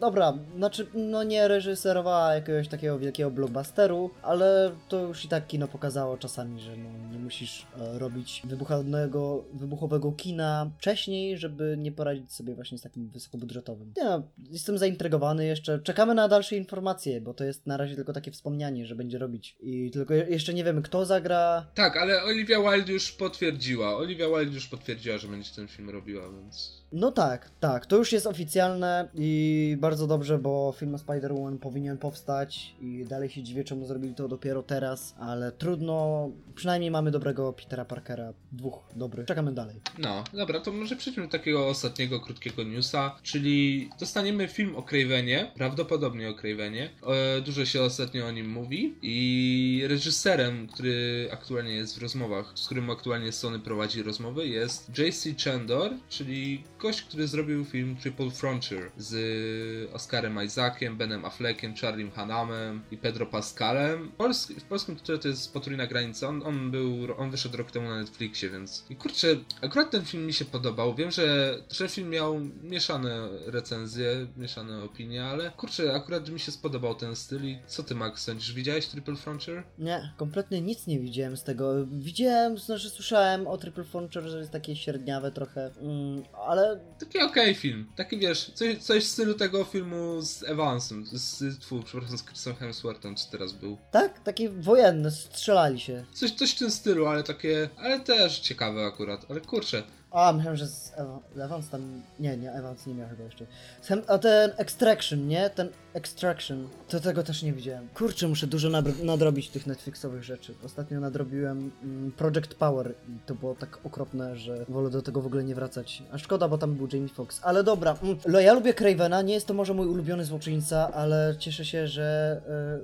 dobra, 0.01 0.33
znaczy, 0.57 0.87
no 0.95 1.23
nie 1.23 1.49
reżyserowała 1.49 2.35
jakiegoś 2.35 2.69
takiego 2.69 2.99
wielkiego 2.99 3.31
blockbusteru, 3.31 4.11
ale 4.23 4.73
to 4.89 5.01
już 5.01 5.25
i 5.25 5.29
tak 5.29 5.47
kino 5.47 5.69
pokazało 5.69 6.17
czasami, 6.19 6.61
że 6.61 6.77
no, 6.77 6.89
nie 7.13 7.19
musisz 7.19 7.67
e, 7.81 7.99
robić 7.99 8.43
wybuchowego, 8.45 9.45
wybuchowego 9.55 10.13
kina 10.13 10.71
wcześniej, 10.79 11.39
żeby 11.39 11.75
nie 11.79 11.93
poradzić 11.93 12.33
sobie 12.33 12.55
właśnie 12.55 12.79
z 12.79 12.83
takim 12.83 13.09
wysokobudżetowym. 13.09 13.93
Nie 13.97 14.05
no, 14.05 14.23
jestem 14.51 14.79
zaintrygowany 14.79 15.47
jeszcze, 15.47 15.79
czekamy 15.79 16.15
na 16.15 16.29
dalsze 16.29 16.57
informacje, 16.57 17.21
bo 17.21 17.35
to 17.35 17.45
jest 17.45 17.67
na 17.67 17.77
razie 17.77 17.97
tylko 17.97 18.13
takie 18.13 18.31
wspomnianie, 18.31 18.87
że 18.87 18.95
będzie 18.95 19.19
robić 19.19 19.57
i 19.61 19.91
tylko 19.91 20.15
je- 20.15 20.27
jeszcze 20.29 20.55
nie 20.55 20.65
wiemy 20.65 20.83
kto 20.83 21.05
zagra, 21.05 21.67
Tak, 21.75 21.97
ale 21.97 22.23
Olivia 22.25 22.59
Wilde 22.73 22.93
już 22.93 23.13
potwierdziła. 23.13 23.97
Olivia 23.97 24.22
Wilde 24.29 24.55
już 24.55 24.67
potwierdziła, 24.67 25.19
że 25.19 25.29
będzie 25.29 25.51
ten 25.57 25.69
film 25.69 25.91
robiła, 25.91 26.23
więc. 26.31 26.83
No 26.93 27.13
tak, 27.13 27.51
tak, 27.61 27.87
to 27.87 27.97
już 27.97 28.13
jest 28.13 28.27
oficjalne 28.27 29.09
i 29.15 29.77
bardzo 29.81 30.07
dobrze, 30.07 30.39
bo 30.39 30.75
film 30.79 30.95
o 30.95 30.99
Spider-Woman 30.99 31.59
powinien 31.59 31.99
powstać 31.99 32.75
i 32.81 33.05
dalej 33.09 33.31
się 33.31 33.43
dziwię, 33.43 33.65
czemu 33.65 33.87
zrobili 33.87 34.15
to 34.15 34.29
dopiero 34.29 34.63
teraz, 34.63 35.15
ale 35.19 35.53
trudno, 35.53 36.29
przynajmniej 36.55 36.91
mamy 36.91 37.11
dobrego 37.11 37.53
Petera 37.53 37.85
Parkera, 37.85 38.33
dwóch 38.53 38.79
dobrych, 38.97 39.27
czekamy 39.27 39.53
dalej. 39.53 39.77
No, 39.99 40.25
dobra, 40.33 40.61
to 40.61 40.73
może 40.73 40.97
przejdźmy 40.97 41.23
do 41.23 41.29
takiego 41.29 41.69
ostatniego 41.69 42.21
krótkiego 42.21 42.63
newsa, 42.63 43.17
czyli 43.23 43.91
dostaniemy 44.01 44.49
film 44.49 44.77
o 44.77 44.83
Cravenie, 44.83 45.53
prawdopodobnie 45.55 46.31
o 46.31 46.35
Cravenie. 46.35 46.91
E, 47.07 47.41
dużo 47.41 47.65
się 47.65 47.83
ostatnio 47.83 48.27
o 48.27 48.31
nim 48.31 48.51
mówi 48.51 48.95
i 49.03 49.85
reżyserem, 49.89 50.67
który 50.67 51.29
aktualnie 51.33 51.73
jest 51.73 51.99
w 51.99 52.03
rozmowach, 52.03 52.53
z 52.55 52.67
którym 52.67 52.91
aktualnie 52.91 53.33
Sony 53.33 53.59
prowadzi 53.59 54.03
rozmowy, 54.13 54.49
jest 54.49 54.99
JC 54.99 55.45
Chandor, 55.45 55.91
czyli 56.09 56.65
gość, 56.79 57.03
który 57.03 57.29
zrobił 57.29 57.65
film 57.65 57.97
Triple 57.97 58.31
Frontier 58.31 58.91
z 58.97 59.93
Oscarem 59.93 60.45
Isaaciem, 60.45 60.97
Benem 60.97 61.25
Affleckiem, 61.25 61.75
Charlie 61.75 62.11
Hanamem 62.11 62.83
i 62.91 62.97
Pedro 62.97 63.27
Pascalem. 63.27 64.13
W 64.59 64.65
polskim 64.65 64.97
tytule 64.97 65.19
to 65.19 65.29
jest 65.29 65.53
Potrójna 65.53 65.87
Granica. 65.87 66.29
On, 66.29 66.43
on 66.43 66.71
był, 66.71 67.07
on 67.19 67.31
wyszedł 67.31 67.57
rok 67.57 67.71
temu 67.71 67.89
na 67.89 67.97
Netflixie, 67.97 68.51
więc... 68.51 68.85
I 68.91 68.97
kurczę, 68.97 69.29
akurat 69.63 69.91
ten 69.91 70.05
film 70.05 70.27
mi 70.27 70.33
się 70.33 70.45
podobał. 70.45 70.95
Wiem, 70.95 71.11
że, 71.11 71.59
że 71.71 71.89
film 71.89 72.11
miał 72.11 72.41
mieszane 72.63 73.29
recenzje, 73.47 74.27
mieszane 74.37 74.85
opinie, 74.85 75.25
ale 75.25 75.51
kurczę, 75.51 75.95
akurat 75.95 76.29
mi 76.29 76.41
się 76.41 76.53
spodobał 76.53 76.95
ten 76.95 77.17
styl 77.17 77.45
i 77.45 77.59
co 77.67 77.83
ty, 77.83 77.95
Max, 77.95 78.23
sądzisz? 78.25 78.53
Widziałeś 78.53 78.87
Triple 78.87 79.17
Frontier? 79.17 79.63
Nie, 79.79 80.13
kompletnie 80.17 80.61
nic 80.61 80.87
nie 80.87 81.01
widziałem 81.01 81.37
z 81.37 81.43
tego. 81.43 81.87
Widziałem, 81.87 82.59
znaczy 82.59 82.91
słyszałem 82.91 83.47
o 83.47 83.59
Triple 83.59 83.85
Frontier, 83.85 84.02
że 84.11 84.39
jest 84.39 84.51
takie 84.51 84.77
średniawe 84.77 85.33
trochę, 85.33 85.71
mm, 85.81 86.23
ale 86.47 86.81
Taki 87.01 87.19
okej 87.19 87.55
film. 87.55 87.87
Taki 87.97 88.19
wiesz, 88.19 88.51
coś, 88.55 88.79
coś 88.79 89.05
w 89.05 89.09
stylu 89.09 89.35
tego 89.35 89.65
filmu 89.65 90.23
z 90.23 90.43
Evansem, 90.43 91.07
z, 91.13 91.59
tfu, 91.61 91.83
przepraszam, 91.83 92.19
z 92.19 92.25
Chrisem 92.25 92.55
Hemsworthem, 92.55 93.15
czy 93.15 93.31
teraz 93.31 93.53
był. 93.53 93.79
tak, 93.91 94.21
taki 94.23 94.49
wojenny, 94.49 95.11
strzelali 95.11 95.81
się. 95.81 96.05
Coś, 96.15 96.31
coś 96.31 96.53
w 96.53 96.59
tym 96.59 96.71
stylu, 96.71 97.07
ale 97.07 97.23
takie, 97.23 97.69
ale 97.77 98.01
też 98.01 98.39
ciekawe 98.41 98.87
akurat, 98.87 99.27
ale 99.31 99.41
kurczę. 99.41 99.83
A, 100.13 100.33
myślałem, 100.33 100.57
że 100.57 100.67
z 100.67 100.93
Evans 101.37 101.69
tam. 101.69 102.03
Nie, 102.21 102.37
nie, 102.37 102.53
Evans 102.53 102.87
nie 102.87 102.95
miał 102.95 103.09
chyba 103.09 103.23
jeszcze. 103.25 103.47
Sem- 103.83 104.03
A 104.09 104.19
ten 104.19 104.51
Extraction, 104.57 105.29
nie? 105.29 105.51
Ten 105.51 105.69
Extraction. 105.95 106.69
To 106.89 107.01
tego 107.01 107.23
też 107.23 107.43
nie 107.43 107.53
widziałem. 107.53 107.89
Kurczę, 107.95 108.29
muszę 108.29 108.47
dużo 108.47 108.69
nadrobić 109.05 109.49
tych 109.51 109.67
Netflixowych 109.67 110.25
rzeczy. 110.25 110.55
Ostatnio 110.65 111.01
nadrobiłem 111.01 111.71
mm, 111.83 112.13
Project 112.13 112.55
Power 112.55 112.95
i 113.09 113.19
to 113.27 113.35
było 113.35 113.55
tak 113.55 113.79
okropne, 113.85 114.37
że 114.37 114.65
wolę 114.69 114.91
do 114.91 115.03
tego 115.03 115.21
w 115.23 115.27
ogóle 115.27 115.45
nie 115.45 115.55
wracać. 115.55 116.03
A 116.13 116.19
szkoda, 116.19 116.49
bo 116.49 116.59
tam 116.59 116.75
był 116.75 116.89
Jamie 116.93 117.09
Foxx. 117.09 117.41
Ale 117.45 117.65
dobra, 117.65 117.97
mm, 118.03 118.19
lo- 118.27 118.41
ja 118.41 118.53
lubię 118.53 118.75
Cravena, 118.75 119.23
nie 119.23 119.35
jest 119.35 119.47
to 119.47 119.55
może 119.55 119.75
mój 119.75 119.87
ulubiony 119.87 120.25
złoczyńca, 120.25 120.93
ale 120.93 121.35
cieszę 121.39 121.65
się, 121.65 121.87
że 121.89 122.41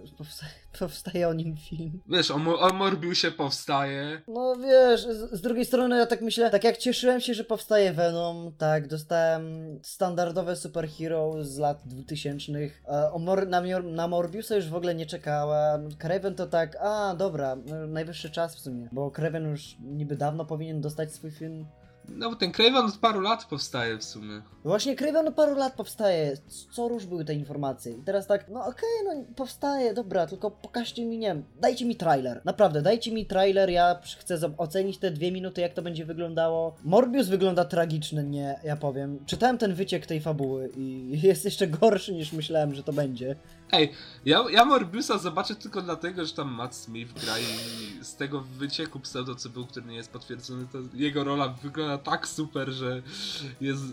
y, 0.06 0.16
powsta- 0.16 0.46
powstaje 0.78 1.28
o 1.28 1.32
nim 1.32 1.56
film. 1.56 2.00
Wiesz, 2.08 2.30
o, 2.30 2.38
Mo- 2.38 2.58
o 2.60 2.72
Morbiusie 2.72 3.30
powstaje. 3.30 4.22
No 4.28 4.56
wiesz, 4.56 5.00
z, 5.00 5.32
z 5.32 5.40
drugiej 5.40 5.64
strony 5.64 5.98
ja 5.98 6.06
tak 6.06 6.22
myślę, 6.22 6.50
tak 6.50 6.64
jak 6.64 6.76
cieszyłem 6.76 7.20
się, 7.20 7.34
że 7.34 7.44
powstaje 7.44 7.92
Venom, 7.92 8.52
tak, 8.58 8.88
dostałem 8.88 9.44
standardowe 9.82 10.56
superhero 10.56 11.44
z 11.44 11.58
lat 11.58 11.80
2000. 11.84 12.52
e, 12.88 13.12
O 13.12 13.18
Mor 13.18 13.46
na, 13.48 13.60
na 13.82 14.08
Morbiusa 14.08 14.56
już 14.56 14.68
w 14.68 14.74
ogóle 14.74 14.94
nie 14.94 15.06
czekałem. 15.06 15.88
Kraven 15.96 16.34
to 16.34 16.46
tak, 16.46 16.76
a 16.80 17.14
dobra, 17.14 17.56
najwyższy 17.88 18.30
czas 18.30 18.56
w 18.56 18.60
sumie, 18.60 18.88
bo 18.92 19.10
Kraven 19.10 19.50
już 19.50 19.76
niby 19.80 20.16
dawno 20.16 20.44
powinien 20.44 20.80
dostać 20.80 21.12
swój 21.12 21.30
film. 21.30 21.66
No 22.08 22.30
bo 22.30 22.36
ten 22.36 22.52
Craven 22.52 22.84
od 22.84 22.96
paru 22.96 23.20
lat 23.20 23.44
powstaje 23.44 23.98
w 23.98 24.04
sumie. 24.04 24.34
No 24.34 24.70
Właśnie 24.70 24.96
Kraven 24.96 25.28
od 25.28 25.34
paru 25.34 25.56
lat 25.56 25.74
powstaje, 25.74 26.36
co 26.70 26.88
róż 26.88 27.06
były 27.06 27.24
te 27.24 27.34
informacje. 27.34 27.92
I 27.92 28.02
teraz 28.02 28.26
tak, 28.26 28.48
no 28.48 28.60
okej, 28.60 28.88
no 29.04 29.24
powstaje, 29.36 29.94
dobra, 29.94 30.26
tylko 30.26 30.50
pokażcie 30.50 31.06
mi, 31.06 31.18
nie 31.18 31.28
wiem, 31.28 31.44
dajcie 31.60 31.84
mi 31.84 31.96
trailer. 31.96 32.40
Naprawdę, 32.44 32.82
dajcie 32.82 33.12
mi 33.12 33.26
trailer, 33.26 33.70
ja 33.70 34.00
chcę 34.18 34.38
ocenić 34.56 34.98
te 34.98 35.10
dwie 35.10 35.32
minuty, 35.32 35.60
jak 35.60 35.74
to 35.74 35.82
będzie 35.82 36.04
wyglądało. 36.04 36.76
Morbius 36.84 37.28
wygląda 37.28 37.64
tragicznie, 37.64 38.22
nie, 38.22 38.60
ja 38.64 38.76
powiem. 38.76 39.18
Czytałem 39.26 39.58
ten 39.58 39.74
wyciek 39.74 40.06
tej 40.06 40.20
fabuły 40.20 40.70
i 40.76 41.10
jest 41.22 41.44
jeszcze 41.44 41.66
gorszy 41.66 42.14
niż 42.14 42.32
myślałem, 42.32 42.74
że 42.74 42.82
to 42.82 42.92
będzie. 42.92 43.36
Ej, 43.72 43.92
ja, 44.24 44.44
ja 44.50 44.64
Morbiusa 44.64 45.18
zobaczę 45.18 45.54
tylko 45.54 45.82
dlatego, 45.82 46.26
że 46.26 46.32
tam 46.32 46.52
Matt 46.52 46.74
Smith 46.74 47.24
gra 47.24 47.38
i 47.38 47.44
z 48.04 48.16
tego 48.16 48.40
wycieku 48.40 49.00
pseudo 49.00 49.34
co 49.34 49.48
był, 49.48 49.66
który 49.66 49.86
nie 49.86 49.96
jest 49.96 50.10
potwierdzony, 50.12 50.66
to 50.72 50.78
jego 50.94 51.24
rola 51.24 51.48
wygląda 51.48 51.98
tak 51.98 52.28
super, 52.28 52.70
że 52.70 53.02
jest... 53.60 53.84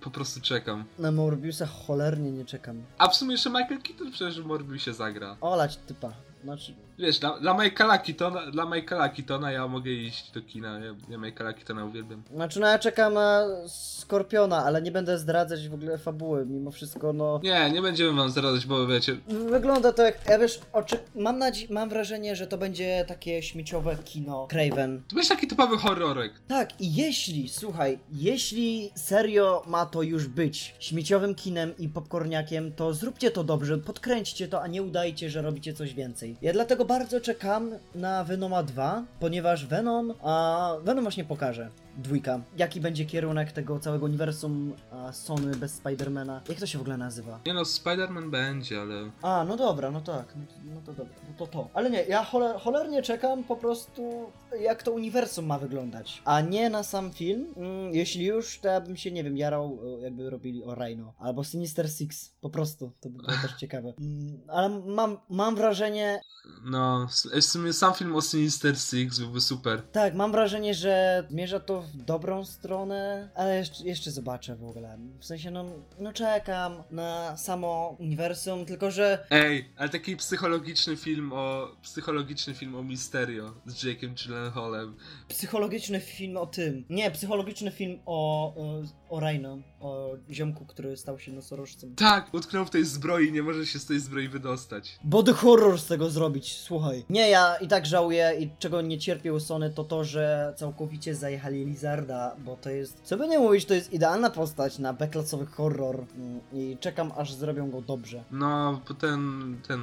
Po 0.00 0.10
prostu 0.10 0.40
czekam. 0.40 0.84
Na 0.98 1.12
Morbiusa 1.12 1.66
cholernie 1.66 2.32
nie 2.32 2.44
czekam. 2.44 2.82
A 2.98 3.08
w 3.08 3.16
sumie 3.16 3.32
jeszcze 3.32 3.50
Michael 3.50 3.82
Keaton 3.82 4.10
przecież 4.12 4.40
w 4.40 4.46
Morbiusie 4.46 4.94
zagra. 4.94 5.36
Olać 5.40 5.76
typa. 5.76 6.12
Znaczy, 6.44 6.74
Wiesz, 7.00 7.18
dla, 7.18 7.38
dla 7.40 7.54
Michaela 7.64 7.98
Keatona, 7.98 8.50
dla 8.50 8.64
Michaela 8.64 9.08
Keatona 9.08 9.52
ja 9.52 9.68
mogę 9.68 9.90
iść 9.90 10.30
do 10.30 10.40
kina, 10.42 10.78
ja, 10.78 10.94
ja 11.08 11.18
Michaela 11.18 11.52
Keatona 11.52 11.84
uwielbiam. 11.84 12.22
znaczy 12.34 12.60
no 12.60 12.66
ja 12.66 12.78
czekam 12.78 13.14
na 13.14 13.46
Skorpiona, 13.66 14.64
ale 14.64 14.82
nie 14.82 14.90
będę 14.92 15.18
zdradzać 15.18 15.68
w 15.68 15.74
ogóle 15.74 15.98
fabuły, 15.98 16.46
mimo 16.46 16.70
wszystko 16.70 17.12
no... 17.12 17.40
Nie, 17.42 17.70
nie 17.70 17.82
będziemy 17.82 18.12
wam 18.12 18.30
zdradzać, 18.30 18.66
bo 18.66 18.86
wiecie, 18.86 19.16
Wygląda 19.50 19.92
to 19.92 20.02
jak, 20.02 20.18
ja 20.28 20.38
wiesz, 20.38 20.60
oczy... 20.72 20.96
mam, 21.14 21.38
nadzie- 21.38 21.66
mam 21.70 21.88
wrażenie, 21.88 22.36
że 22.36 22.46
to 22.46 22.58
będzie 22.58 23.04
takie 23.08 23.42
śmieciowe 23.42 23.96
kino 24.04 24.46
Craven. 24.50 25.02
to 25.08 25.14
będzie 25.16 25.28
taki 25.28 25.46
typowy 25.46 25.76
horrorek. 25.78 26.32
Tak, 26.48 26.80
i 26.80 26.94
jeśli, 26.94 27.48
słuchaj, 27.48 27.98
jeśli 28.12 28.90
serio 28.94 29.62
ma 29.66 29.86
to 29.86 30.02
już 30.02 30.26
być 30.28 30.74
śmieciowym 30.78 31.34
kinem 31.34 31.76
i 31.78 31.88
popcorniakiem, 31.88 32.72
to 32.72 32.94
zróbcie 32.94 33.30
to 33.30 33.44
dobrze, 33.44 33.78
podkręćcie 33.78 34.48
to, 34.48 34.62
a 34.62 34.66
nie 34.66 34.82
udajcie, 34.82 35.30
że 35.30 35.42
robicie 35.42 35.72
coś 35.74 35.94
więcej. 35.94 36.36
Ja 36.42 36.52
dlatego 36.52 36.84
bardzo 36.90 37.20
czekam 37.20 37.70
na 37.94 38.24
Venoma 38.24 38.62
2, 38.62 39.02
ponieważ 39.20 39.66
Venom, 39.66 40.14
a 40.22 40.72
Venom 40.84 41.04
właśnie 41.04 41.24
pokaże. 41.24 41.68
Dwójka. 42.04 42.40
Jaki 42.56 42.80
będzie 42.80 43.04
kierunek 43.04 43.52
tego 43.52 43.78
całego 43.80 44.04
uniwersum 44.06 44.74
a, 44.92 45.12
Sony 45.12 45.56
bez 45.56 45.74
Spidermana? 45.74 46.42
Jak 46.48 46.58
to 46.60 46.66
się 46.66 46.78
w 46.78 46.80
ogóle 46.80 46.96
nazywa? 46.96 47.40
Nie 47.46 47.54
no, 47.54 47.62
Spider-Man 47.62 48.30
będzie, 48.30 48.80
ale... 48.80 49.10
A, 49.22 49.44
no 49.48 49.56
dobra, 49.56 49.90
no 49.90 50.00
tak, 50.00 50.34
no, 50.36 50.42
no 50.74 50.80
to 50.86 50.92
dobra, 50.92 51.14
no 51.28 51.34
to 51.38 51.46
to. 51.46 51.68
Ale 51.74 51.90
nie, 51.90 52.02
ja 52.04 52.24
choler, 52.24 52.56
cholernie 52.60 53.02
czekam 53.02 53.44
po 53.44 53.56
prostu 53.56 54.30
jak 54.60 54.82
to 54.82 54.92
uniwersum 54.92 55.46
ma 55.46 55.58
wyglądać, 55.58 56.22
a 56.24 56.40
nie 56.40 56.70
na 56.70 56.82
sam 56.82 57.12
film. 57.12 57.46
Mm, 57.56 57.94
jeśli 57.94 58.24
już, 58.24 58.58
to 58.58 58.68
ja 58.68 58.80
bym 58.80 58.96
się, 58.96 59.12
nie 59.12 59.24
wiem, 59.24 59.36
jarał 59.36 59.78
e, 59.98 60.00
jakby 60.02 60.30
robili 60.30 60.64
o 60.64 60.74
Rhino, 60.74 61.12
albo 61.18 61.44
Sinister 61.44 61.90
Six, 61.90 62.32
po 62.40 62.50
prostu, 62.50 62.92
to 63.00 63.08
by 63.10 63.16
było 63.22 63.28
też 63.42 63.52
ciekawe. 63.60 63.92
Mm, 64.00 64.40
ale 64.48 64.68
mam, 64.68 65.18
mam 65.30 65.56
wrażenie, 65.56 66.20
No, 66.64 67.04
s- 67.10 67.28
w 67.34 67.44
sumie 67.44 67.72
sam 67.72 67.94
film 67.94 68.16
o 68.16 68.20
Sinister 68.22 68.78
Six 68.78 69.18
byłby 69.18 69.40
super. 69.40 69.82
tak, 69.92 70.14
mam 70.14 70.32
wrażenie, 70.32 70.74
że 70.74 71.24
zmierza 71.30 71.60
to 71.60 71.84
w 71.90 71.96
dobrą 71.96 72.44
stronę, 72.44 73.30
ale 73.34 73.56
jeszcze, 73.58 73.84
jeszcze 73.84 74.10
zobaczę 74.10 74.56
w 74.56 74.64
ogóle. 74.64 74.98
W 75.18 75.24
sensie, 75.24 75.50
no, 75.50 75.64
no 75.98 76.12
czekam 76.12 76.82
na 76.90 77.36
samo 77.36 77.96
uniwersum, 78.00 78.66
tylko 78.66 78.90
że 78.90 79.26
Ej, 79.30 79.72
ale 79.76 79.88
taki 79.88 80.16
psychologiczny 80.16 80.96
film 80.96 81.32
o... 81.32 81.68
psychologiczny 81.82 82.54
film 82.54 82.74
o 82.74 82.82
Mysterio 82.82 83.54
z 83.66 83.84
Jake'em 83.84 84.14
Gyllenhaalem. 84.26 84.96
psychologiczny 85.28 86.00
film 86.00 86.36
o 86.36 86.46
tym. 86.46 86.84
Nie, 86.90 87.10
psychologiczny 87.10 87.70
film 87.70 87.98
o, 88.06 88.46
o, 88.56 88.82
o 89.10 89.20
Rhino, 89.20 89.58
o 89.80 90.10
ziomku, 90.30 90.64
który 90.66 90.96
stał 90.96 91.18
się 91.18 91.32
nosorożcem. 91.32 91.94
Tak, 91.94 92.34
utknął 92.34 92.64
w 92.64 92.70
tej 92.70 92.84
zbroi 92.84 93.32
nie 93.32 93.42
może 93.42 93.66
się 93.66 93.78
z 93.78 93.86
tej 93.86 94.00
zbroi 94.00 94.28
wydostać. 94.28 94.98
Body 95.04 95.32
horror 95.32 95.80
z 95.80 95.86
tego 95.86 96.10
zrobić, 96.10 96.58
słuchaj. 96.58 97.04
Nie, 97.10 97.30
ja 97.30 97.56
i 97.56 97.68
tak 97.68 97.86
żałuję 97.86 98.32
i 98.40 98.50
czego 98.58 98.80
nie 98.80 98.98
cierpię 98.98 99.32
u 99.32 99.40
Sony 99.40 99.70
to 99.70 99.84
to, 99.84 100.04
że 100.04 100.54
całkowicie 100.56 101.14
zajechali 101.14 101.64
Lizarda, 101.64 102.36
bo 102.44 102.56
to 102.56 102.70
jest, 102.70 103.00
co 103.02 103.16
by 103.16 103.28
nie 103.28 103.38
mówić, 103.38 103.64
to 103.64 103.74
jest 103.74 103.92
idealna 103.92 104.30
postać 104.30 104.78
na 104.78 104.92
beklasowy 104.92 105.46
horror 105.46 106.00
Mm, 106.16 106.40
i 106.52 106.76
czekam 106.80 107.12
aż 107.16 107.32
zrobią 107.34 107.70
go 107.70 107.82
dobrze. 107.82 108.24
No, 108.30 108.80
ten, 109.00 109.56
ten 109.68 109.80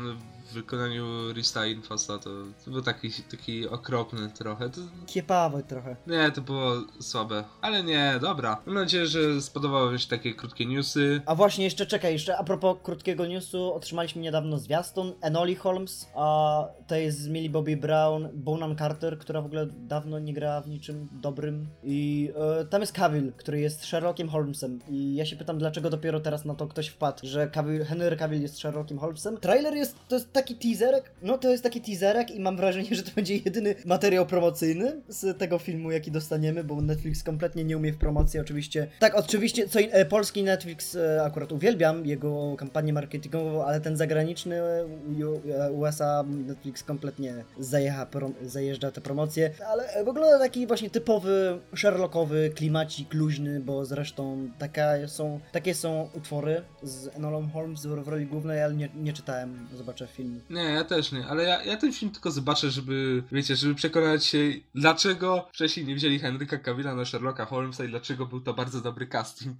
w 0.49 0.53
wykonaniu 0.53 1.33
Rista 1.33 1.65
Infosa 1.65 2.17
to, 2.19 2.29
to 2.65 2.71
był 2.71 2.81
taki, 2.81 3.11
taki 3.31 3.67
okropny 3.69 4.29
trochę. 4.29 4.69
To, 4.69 4.81
Kiepawy 5.05 5.63
trochę. 5.63 5.95
nie, 6.07 6.31
to 6.31 6.41
było 6.41 6.71
słabe. 6.99 7.43
Ale 7.61 7.83
nie, 7.83 8.13
dobra. 8.21 8.61
Mam 8.65 8.75
nadzieję, 8.75 9.07
że 9.07 9.41
spodobały 9.41 9.99
się 9.99 10.07
takie 10.07 10.33
krótkie 10.33 10.65
newsy. 10.65 11.21
A 11.25 11.35
właśnie, 11.35 11.63
jeszcze 11.63 11.85
czekaj, 11.85 12.13
jeszcze 12.13 12.37
a 12.37 12.43
propos 12.43 12.77
krótkiego 12.83 13.25
newsu, 13.25 13.73
otrzymaliśmy 13.73 14.21
niedawno 14.21 14.57
zwiastun 14.57 15.13
Enoli 15.21 15.55
Holmes, 15.55 16.09
a 16.15 16.63
to 16.87 16.95
jest 16.95 17.19
z 17.19 17.27
Millie 17.27 17.49
Bobby 17.49 17.77
Brown, 17.77 18.29
Bonan 18.33 18.75
Carter, 18.77 19.19
która 19.19 19.41
w 19.41 19.45
ogóle 19.45 19.65
dawno 19.65 20.19
nie 20.19 20.33
grała 20.33 20.61
w 20.61 20.67
niczym 20.69 21.07
dobrym 21.11 21.67
i 21.83 22.31
e, 22.61 22.65
tam 22.65 22.81
jest 22.81 22.93
Cavill, 22.93 23.31
który 23.37 23.59
jest 23.59 23.85
Sherlockiem 23.85 24.29
Holmesem 24.29 24.79
i 24.89 25.15
ja 25.15 25.25
się 25.25 25.35
pytam, 25.35 25.57
dlaczego 25.57 25.89
dopiero 25.89 26.19
teraz 26.19 26.45
na 26.45 26.55
to 26.55 26.67
ktoś 26.67 26.87
wpadł, 26.87 27.19
że 27.23 27.47
Cavill, 27.47 27.85
Henry 27.85 28.17
Cavill 28.17 28.41
jest 28.41 28.57
Sherlockiem 28.59 28.99
Holmesem. 28.99 29.37
Trailer 29.37 29.73
jest, 29.75 29.95
to 30.07 30.15
jest 30.15 30.33
taki 30.37 30.55
teaserek, 30.55 31.11
no 31.21 31.37
to 31.37 31.49
jest 31.49 31.63
taki 31.63 31.81
teaserek 31.81 32.31
i 32.31 32.39
mam 32.39 32.57
wrażenie, 32.57 32.95
że 32.95 33.03
to 33.03 33.11
będzie 33.15 33.37
jedyny 33.37 33.75
materiał 33.85 34.25
promocyjny 34.25 35.01
z 35.07 35.37
tego 35.37 35.57
filmu, 35.59 35.91
jaki 35.91 36.11
dostaniemy, 36.11 36.63
bo 36.63 36.81
Netflix 36.81 37.23
kompletnie 37.23 37.63
nie 37.63 37.77
umie 37.77 37.93
w 37.93 37.97
promocji, 37.97 38.39
oczywiście. 38.39 38.87
Tak, 38.99 39.15
oczywiście, 39.15 39.67
co 39.69 39.79
e, 39.79 40.05
polski 40.05 40.43
Netflix 40.43 40.95
e, 40.95 41.23
akurat 41.23 41.51
uwielbiam, 41.51 42.05
jego 42.05 42.55
kampanię 42.57 42.93
marketingową, 42.93 43.65
ale 43.65 43.81
ten 43.81 43.97
zagraniczny 43.97 44.61
e, 44.61 45.71
USA 45.71 46.23
Netflix 46.23 46.83
kompletnie 46.83 47.43
zajecha, 47.59 48.05
prom, 48.05 48.33
zajeżdża 48.41 48.91
te 48.91 49.01
promocje, 49.01 49.51
ale 49.67 50.05
wygląda 50.05 50.39
taki 50.39 50.67
właśnie 50.67 50.89
typowy 50.89 51.59
Sherlockowy, 51.75 52.51
klimacik 52.55 53.13
luźny, 53.13 53.59
bo 53.59 53.85
zresztą 53.85 54.49
taka 54.59 55.07
są, 55.07 55.39
takie 55.51 55.73
są 55.73 56.09
utwory 56.13 56.61
z 56.83 57.15
Enolą 57.15 57.49
Holmes 57.49 57.85
w 57.85 58.07
roli 58.07 58.25
głównej, 58.25 58.63
ale 58.63 58.73
nie, 58.73 58.89
nie 58.95 59.13
czytałem, 59.13 59.67
zobaczę 59.73 60.07
film. 60.07 60.26
Nie, 60.49 60.63
ja 60.63 60.83
też 60.83 61.11
nie, 61.11 61.25
ale 61.25 61.43
ja, 61.43 61.63
ja 61.63 61.77
ten 61.77 61.93
film 61.93 62.11
tylko 62.11 62.31
zobaczę, 62.31 62.71
żeby, 62.71 63.23
wiecie, 63.31 63.55
żeby 63.55 63.75
przekonać 63.75 64.25
się, 64.25 64.37
dlaczego 64.75 65.47
wcześniej 65.53 65.85
nie 65.85 65.95
wzięli 65.95 66.19
Henryka 66.19 66.57
Cavilla 66.57 66.95
na 66.95 67.05
Sherlocka 67.05 67.45
Holmesa 67.45 67.85
i 67.85 67.89
dlaczego 67.89 68.25
był 68.25 68.41
to 68.41 68.53
bardzo 68.53 68.81
dobry 68.81 69.07
casting. 69.07 69.57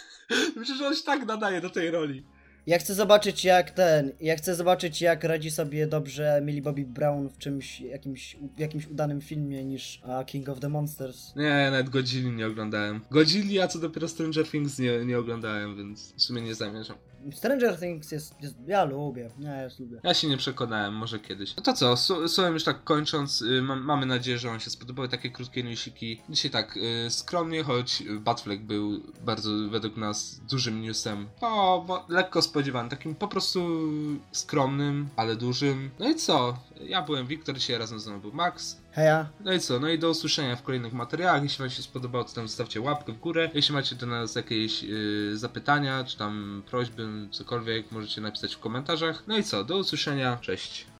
Przecież 0.62 0.82
on 0.82 0.94
się 0.94 1.02
tak 1.02 1.26
nadaje 1.26 1.60
do 1.60 1.70
tej 1.70 1.90
roli. 1.90 2.24
Ja 2.68 2.78
chcę 2.78 2.94
zobaczyć 2.94 3.44
jak 3.44 3.70
ten, 3.70 4.12
ja 4.20 4.36
chcę 4.36 4.54
zobaczyć 4.54 5.00
jak 5.00 5.24
radzi 5.24 5.50
sobie 5.50 5.86
dobrze 5.86 6.42
Millie 6.44 6.62
Bobby 6.62 6.84
Brown 6.84 7.28
w 7.28 7.38
czymś, 7.38 7.80
jakimś, 7.80 8.36
w 8.56 8.60
jakimś 8.60 8.86
udanym 8.86 9.20
filmie 9.20 9.64
niż 9.64 10.00
a, 10.04 10.24
King 10.24 10.48
of 10.48 10.60
the 10.60 10.68
Monsters. 10.68 11.36
Nie, 11.36 11.68
nawet 11.70 11.88
Godzilli 11.88 12.30
nie 12.30 12.46
oglądałem. 12.46 13.00
Godzilli, 13.10 13.60
a 13.60 13.68
co 13.68 13.78
dopiero 13.78 14.08
Stranger 14.08 14.48
Things 14.48 14.78
nie, 14.78 15.04
nie 15.04 15.18
oglądałem, 15.18 15.76
więc 15.76 16.14
w 16.16 16.22
sumie 16.22 16.42
nie 16.42 16.54
zamierzam. 16.54 16.96
Stranger 17.32 17.78
Things 17.78 18.12
jest, 18.12 18.42
jest 18.42 18.54
ja 18.66 18.84
lubię, 18.84 19.30
ja 19.40 19.64
już 19.64 19.78
lubię. 19.78 20.00
Ja 20.02 20.14
się 20.14 20.28
nie 20.28 20.36
przekonałem, 20.36 20.94
może 20.94 21.18
kiedyś. 21.18 21.56
No 21.56 21.62
to 21.62 21.72
co, 21.72 21.96
słowem 22.28 22.54
już 22.54 22.64
tak 22.64 22.84
kończąc, 22.84 23.42
y, 23.42 23.62
mam, 23.62 23.80
mamy 23.80 24.06
nadzieję, 24.06 24.38
że 24.38 24.48
wam 24.48 24.60
się 24.60 24.70
spodobały 24.70 25.08
takie 25.08 25.30
krótkie 25.30 25.62
newsiki. 25.62 26.22
Dzisiaj 26.28 26.50
tak 26.50 26.76
y, 26.76 27.10
skromnie, 27.10 27.62
choć 27.62 28.02
Batfleck 28.20 28.62
był 28.62 29.02
bardzo 29.24 29.50
według 29.70 29.96
nas 29.96 30.40
dużym 30.50 30.82
newsem. 30.82 31.26
O, 31.40 31.84
bo 31.86 32.06
lekko 32.08 32.42
spodziewany, 32.42 32.88
takim 32.88 33.14
po 33.14 33.28
prostu 33.28 33.68
skromnym, 34.32 35.08
ale 35.16 35.36
dużym. 35.36 35.90
No 35.98 36.08
i 36.10 36.14
co? 36.14 36.58
Ja 36.86 37.02
byłem 37.02 37.26
Wiktor, 37.26 37.54
dzisiaj 37.54 37.78
razem 37.78 38.00
ze 38.00 38.10
mną 38.10 38.20
był 38.20 38.32
Max. 38.32 38.80
Heja. 38.92 39.28
No 39.40 39.52
i 39.52 39.60
co? 39.60 39.80
No 39.80 39.88
i 39.88 39.98
do 39.98 40.10
usłyszenia 40.10 40.56
w 40.56 40.62
kolejnych 40.62 40.92
materiałach. 40.92 41.42
Jeśli 41.42 41.58
Wam 41.58 41.70
się 41.70 41.82
spodobało, 41.82 42.24
to 42.24 42.32
tam 42.32 42.48
zostawcie 42.48 42.80
łapkę 42.80 43.12
w 43.12 43.18
górę. 43.18 43.50
Jeśli 43.54 43.74
macie 43.74 43.96
do 43.96 44.06
nas 44.06 44.34
jakieś 44.34 44.82
yy, 44.82 45.36
zapytania, 45.36 46.04
czy 46.04 46.18
tam 46.18 46.62
prośby, 46.66 47.08
cokolwiek, 47.30 47.92
możecie 47.92 48.20
napisać 48.20 48.54
w 48.54 48.58
komentarzach. 48.58 49.22
No 49.26 49.38
i 49.38 49.42
co? 49.44 49.64
Do 49.64 49.78
usłyszenia. 49.78 50.38
Cześć. 50.40 50.86